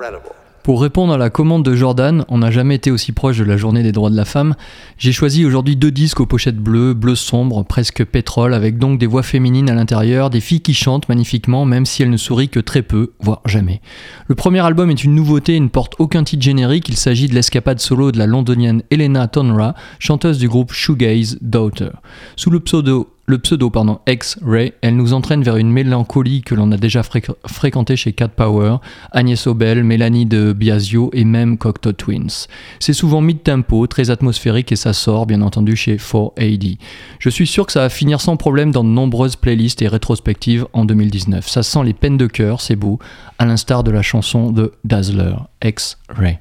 B-I-N-G-O 0.00 0.39
Pour 0.70 0.82
répondre 0.82 1.12
à 1.12 1.18
la 1.18 1.30
commande 1.30 1.64
de 1.64 1.74
Jordan, 1.74 2.24
on 2.28 2.38
n'a 2.38 2.52
jamais 2.52 2.76
été 2.76 2.92
aussi 2.92 3.10
proche 3.10 3.38
de 3.38 3.42
la 3.42 3.56
journée 3.56 3.82
des 3.82 3.90
droits 3.90 4.08
de 4.08 4.14
la 4.14 4.24
femme, 4.24 4.54
j'ai 4.98 5.10
choisi 5.10 5.44
aujourd'hui 5.44 5.74
deux 5.74 5.90
disques 5.90 6.20
aux 6.20 6.26
pochettes 6.26 6.58
bleues, 6.60 6.94
bleu 6.94 7.16
sombre, 7.16 7.64
presque 7.64 8.04
pétrole, 8.04 8.54
avec 8.54 8.78
donc 8.78 9.00
des 9.00 9.08
voix 9.08 9.24
féminines 9.24 9.68
à 9.68 9.74
l'intérieur, 9.74 10.30
des 10.30 10.38
filles 10.38 10.60
qui 10.60 10.72
chantent 10.72 11.08
magnifiquement, 11.08 11.64
même 11.64 11.86
si 11.86 12.04
elles 12.04 12.10
ne 12.10 12.16
sourient 12.16 12.50
que 12.50 12.60
très 12.60 12.82
peu, 12.82 13.14
voire 13.18 13.40
jamais. 13.46 13.80
Le 14.28 14.36
premier 14.36 14.60
album 14.60 14.92
est 14.92 15.02
une 15.02 15.16
nouveauté 15.16 15.56
et 15.56 15.60
ne 15.60 15.66
porte 15.66 15.94
aucun 15.98 16.22
titre 16.22 16.44
générique, 16.44 16.88
il 16.88 16.96
s'agit 16.96 17.26
de 17.26 17.34
l'escapade 17.34 17.80
solo 17.80 18.12
de 18.12 18.18
la 18.18 18.28
londonienne 18.28 18.84
Elena 18.92 19.26
Tonra, 19.26 19.74
chanteuse 19.98 20.38
du 20.38 20.48
groupe 20.48 20.72
Shoegaze 20.72 21.38
Daughter. 21.40 21.90
Sous 22.36 22.50
le 22.50 22.60
pseudo 22.60 23.08
le 23.30 23.38
pseudo 23.38 23.70
pardon, 23.70 24.00
X-Ray, 24.08 24.72
elle 24.82 24.96
nous 24.96 25.12
entraîne 25.12 25.42
vers 25.42 25.56
une 25.56 25.70
mélancolie 25.70 26.42
que 26.42 26.54
l'on 26.54 26.72
a 26.72 26.76
déjà 26.76 27.02
fréq- 27.02 27.30
fréquentée 27.46 27.96
chez 27.96 28.12
Cat 28.12 28.28
Power, 28.28 28.76
Agnès 29.12 29.46
Obel, 29.46 29.84
Mélanie 29.84 30.26
de 30.26 30.52
Biasio 30.52 31.10
et 31.12 31.24
même 31.24 31.56
Cocteau 31.56 31.92
Twins. 31.92 32.46
C'est 32.80 32.92
souvent 32.92 33.20
mid-tempo, 33.20 33.86
très 33.86 34.10
atmosphérique 34.10 34.72
et 34.72 34.76
ça 34.76 34.92
sort 34.92 35.26
bien 35.26 35.42
entendu 35.42 35.76
chez 35.76 35.96
4AD. 35.96 36.76
Je 37.20 37.30
suis 37.30 37.46
sûr 37.46 37.66
que 37.66 37.72
ça 37.72 37.80
va 37.80 37.88
finir 37.88 38.20
sans 38.20 38.36
problème 38.36 38.72
dans 38.72 38.84
de 38.84 38.88
nombreuses 38.88 39.36
playlists 39.36 39.80
et 39.82 39.88
rétrospectives 39.88 40.66
en 40.72 40.84
2019. 40.84 41.48
Ça 41.48 41.62
sent 41.62 41.84
les 41.84 41.94
peines 41.94 42.18
de 42.18 42.26
cœur, 42.26 42.60
c'est 42.60 42.76
beau, 42.76 42.98
à 43.38 43.46
l'instar 43.46 43.84
de 43.84 43.92
la 43.92 44.02
chanson 44.02 44.50
de 44.50 44.72
Dazzler, 44.84 45.36
X-Ray. 45.64 46.38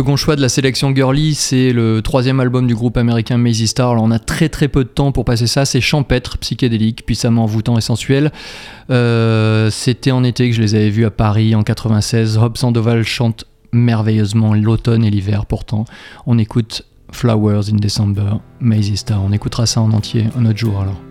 Second 0.00 0.16
choix 0.16 0.34
de 0.34 0.40
la 0.40 0.48
sélection 0.48 0.94
Girly, 0.94 1.34
c'est 1.34 1.74
le 1.74 2.00
troisième 2.00 2.40
album 2.40 2.66
du 2.66 2.74
groupe 2.74 2.96
américain 2.96 3.36
Mazy 3.36 3.66
Star. 3.66 3.90
Alors 3.90 4.04
on 4.04 4.10
a 4.10 4.18
très 4.18 4.48
très 4.48 4.66
peu 4.66 4.82
de 4.82 4.88
temps 4.88 5.12
pour 5.12 5.26
passer 5.26 5.46
ça. 5.46 5.66
C'est 5.66 5.82
champêtre, 5.82 6.38
psychédélique, 6.38 7.04
puissamment 7.04 7.44
envoûtant 7.44 7.76
et 7.76 7.82
sensuel. 7.82 8.32
Euh, 8.88 9.68
C'était 9.68 10.10
en 10.10 10.24
été 10.24 10.48
que 10.48 10.56
je 10.56 10.62
les 10.62 10.74
avais 10.74 10.88
vus 10.88 11.04
à 11.04 11.10
Paris 11.10 11.54
en 11.54 11.62
96. 11.62 12.38
Rob 12.38 12.56
Sandoval 12.56 13.02
chante 13.02 13.44
merveilleusement 13.72 14.54
l'automne 14.54 15.04
et 15.04 15.10
l'hiver 15.10 15.44
pourtant. 15.44 15.84
On 16.26 16.38
écoute 16.38 16.86
Flowers 17.12 17.68
in 17.70 17.76
December, 17.76 18.36
Mazy 18.58 18.96
Star. 18.96 19.22
On 19.22 19.32
écoutera 19.32 19.66
ça 19.66 19.82
en 19.82 19.92
entier 19.92 20.28
un 20.34 20.46
autre 20.46 20.58
jour 20.58 20.80
alors. 20.80 21.09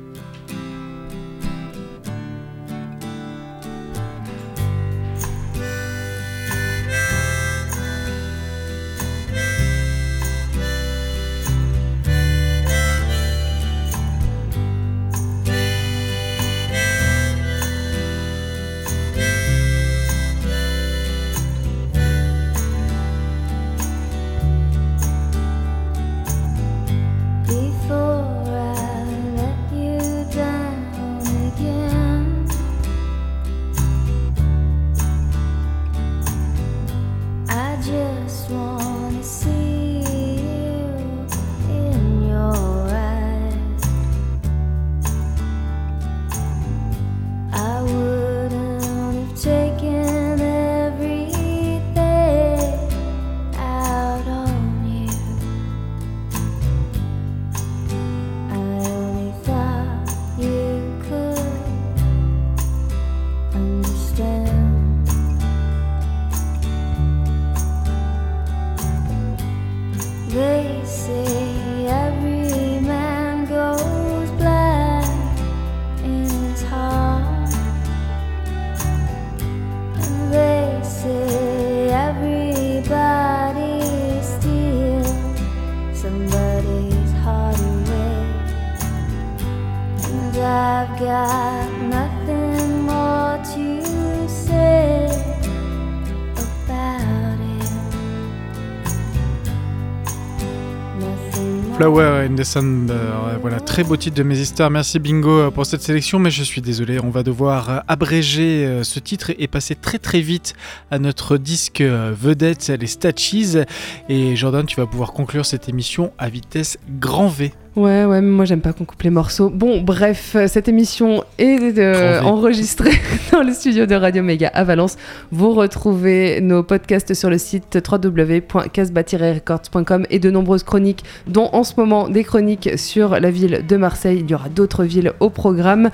In 102.26 102.32
December, 102.32 102.94
euh, 102.94 103.38
voilà, 103.42 103.60
très 103.60 103.84
beau 103.84 103.96
titre 103.96 104.16
de 104.18 104.24
Mazy 104.24 104.46
Star. 104.46 104.70
Merci 104.70 105.00
Bingo 105.00 105.30
euh, 105.30 105.52
pour 105.52 105.66
cette 105.66 105.82
sélection, 105.82 106.20
mais 106.20 106.32
je 106.32 106.44
suis 106.44 106.62
désolé, 106.62 107.00
on 107.00 107.10
va 107.10 107.24
devoir 107.24 107.70
euh, 107.70 107.80
abréger 107.88 108.84
ce 108.84 109.00
titre 109.00 109.32
et 109.38 109.48
passer 109.48 109.76
très 109.76 110.00
très 110.00 110.22
vite 110.22 110.54
à 110.92 111.00
notre 111.00 111.38
disque 111.38 111.82
vedette, 111.82 112.70
les 112.70 112.88
Statues. 112.88 113.66
Et 114.10 114.36
Jordan, 114.36 114.66
tu 114.66 114.76
vas 114.78 114.86
pouvoir 114.86 115.14
conclure 115.14 115.46
cette 115.46 115.70
émission 115.70 116.12
à 116.18 116.30
vitesse 116.30 116.78
grand 117.00 117.28
V. 117.28 117.54
Ouais, 117.76 118.04
ouais, 118.04 118.20
mais 118.20 118.32
moi 118.32 118.46
j'aime 118.46 118.62
pas 118.62 118.74
qu'on 118.74 118.84
coupe 118.84 119.04
les 119.04 119.12
morceaux. 119.12 119.52
Bon, 119.52 119.80
bref, 119.80 120.36
euh, 120.36 120.48
cette 120.48 120.68
émission 120.68 121.24
est 121.38 121.78
euh, 121.78 122.20
enregistrée 122.22 123.00
dans 123.32 123.44
le 123.44 123.54
studio 123.54 123.86
de 123.86 123.94
Radio 123.94 124.24
Méga 124.24 124.48
à 124.48 124.64
Valence. 124.64 124.98
Vous 125.32 125.54
retrouvez 125.54 126.42
nos 126.42 126.64
podcasts 126.64 127.14
sur 127.14 127.30
le 127.30 127.38
site 127.38 127.78
www.casbah-records.com 127.88 130.08
et 130.10 130.18
de 130.18 130.32
nombreuses 130.32 130.64
chroniques, 130.64 131.04
dont 131.28 131.48
en 131.54 131.64
ce 131.64 131.74
moment 131.78 132.10
des 132.10 132.24
chroniques 132.24 132.72
sur 132.76 133.20
la 133.20 133.30
ville 133.30 133.64
de 133.68 133.78
Marseille. 133.78 134.22
Il 134.22 134.32
y 134.32 134.34
aura 134.34 134.50
d'autres 134.50 134.84
villes 134.84 135.14
au 135.20 135.30
programme. 135.30 135.92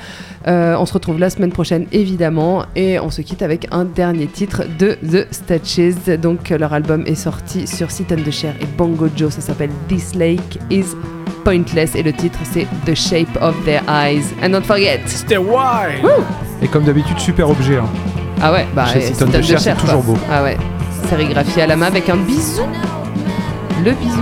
Euh, 0.47 0.77
on 0.79 0.85
se 0.85 0.93
retrouve 0.93 1.19
la 1.19 1.29
semaine 1.29 1.51
prochaine, 1.51 1.87
évidemment, 1.91 2.63
et 2.77 3.01
on 3.01 3.11
se 3.11 3.21
quitte 3.21 3.41
avec 3.41 3.67
un 3.71 3.83
dernier 3.83 4.27
titre 4.27 4.63
de 4.79 4.95
The 5.05 5.27
Statues. 5.29 6.15
Donc, 6.21 6.51
leur 6.51 6.71
album 6.71 7.03
est 7.05 7.15
sorti 7.15 7.67
sur 7.67 7.91
Sit 7.91 8.13
and 8.13 8.23
the 8.25 8.31
Chair 8.31 8.55
et 8.61 8.65
Bongo 8.77 9.09
Joe. 9.13 9.33
Ça 9.33 9.41
s'appelle 9.41 9.71
This 9.89 10.15
Lake 10.15 10.57
is 10.71 10.95
Pointless 11.45 11.95
et 11.95 12.03
le 12.03 12.11
titre 12.11 12.39
c'est 12.51 12.67
The 12.85 12.93
Shape 12.95 13.37
of 13.41 13.55
Their 13.63 13.81
Eyes. 13.87 14.23
And 14.43 14.49
don't 14.49 14.65
forget. 14.65 14.99
Stay 15.05 15.37
wild 15.37 16.03
Et 16.61 16.67
comme 16.67 16.83
d'habitude, 16.83 17.19
super 17.19 17.49
objet. 17.49 17.77
hein. 17.77 17.85
Ah 18.41 18.51
ouais, 18.51 18.65
bah 18.75 18.85
c'est 18.91 19.13
quoi. 19.77 19.93
toujours 19.93 20.03
beau. 20.03 20.17
Ah 20.29 20.43
ouais, 20.43 20.57
sérigraphié 21.09 21.63
à 21.63 21.67
la 21.67 21.75
main 21.77 21.85
avec 21.87 22.09
un 22.09 22.17
bisou. 22.17 22.63
Le 23.85 23.91
bisou. 23.93 24.21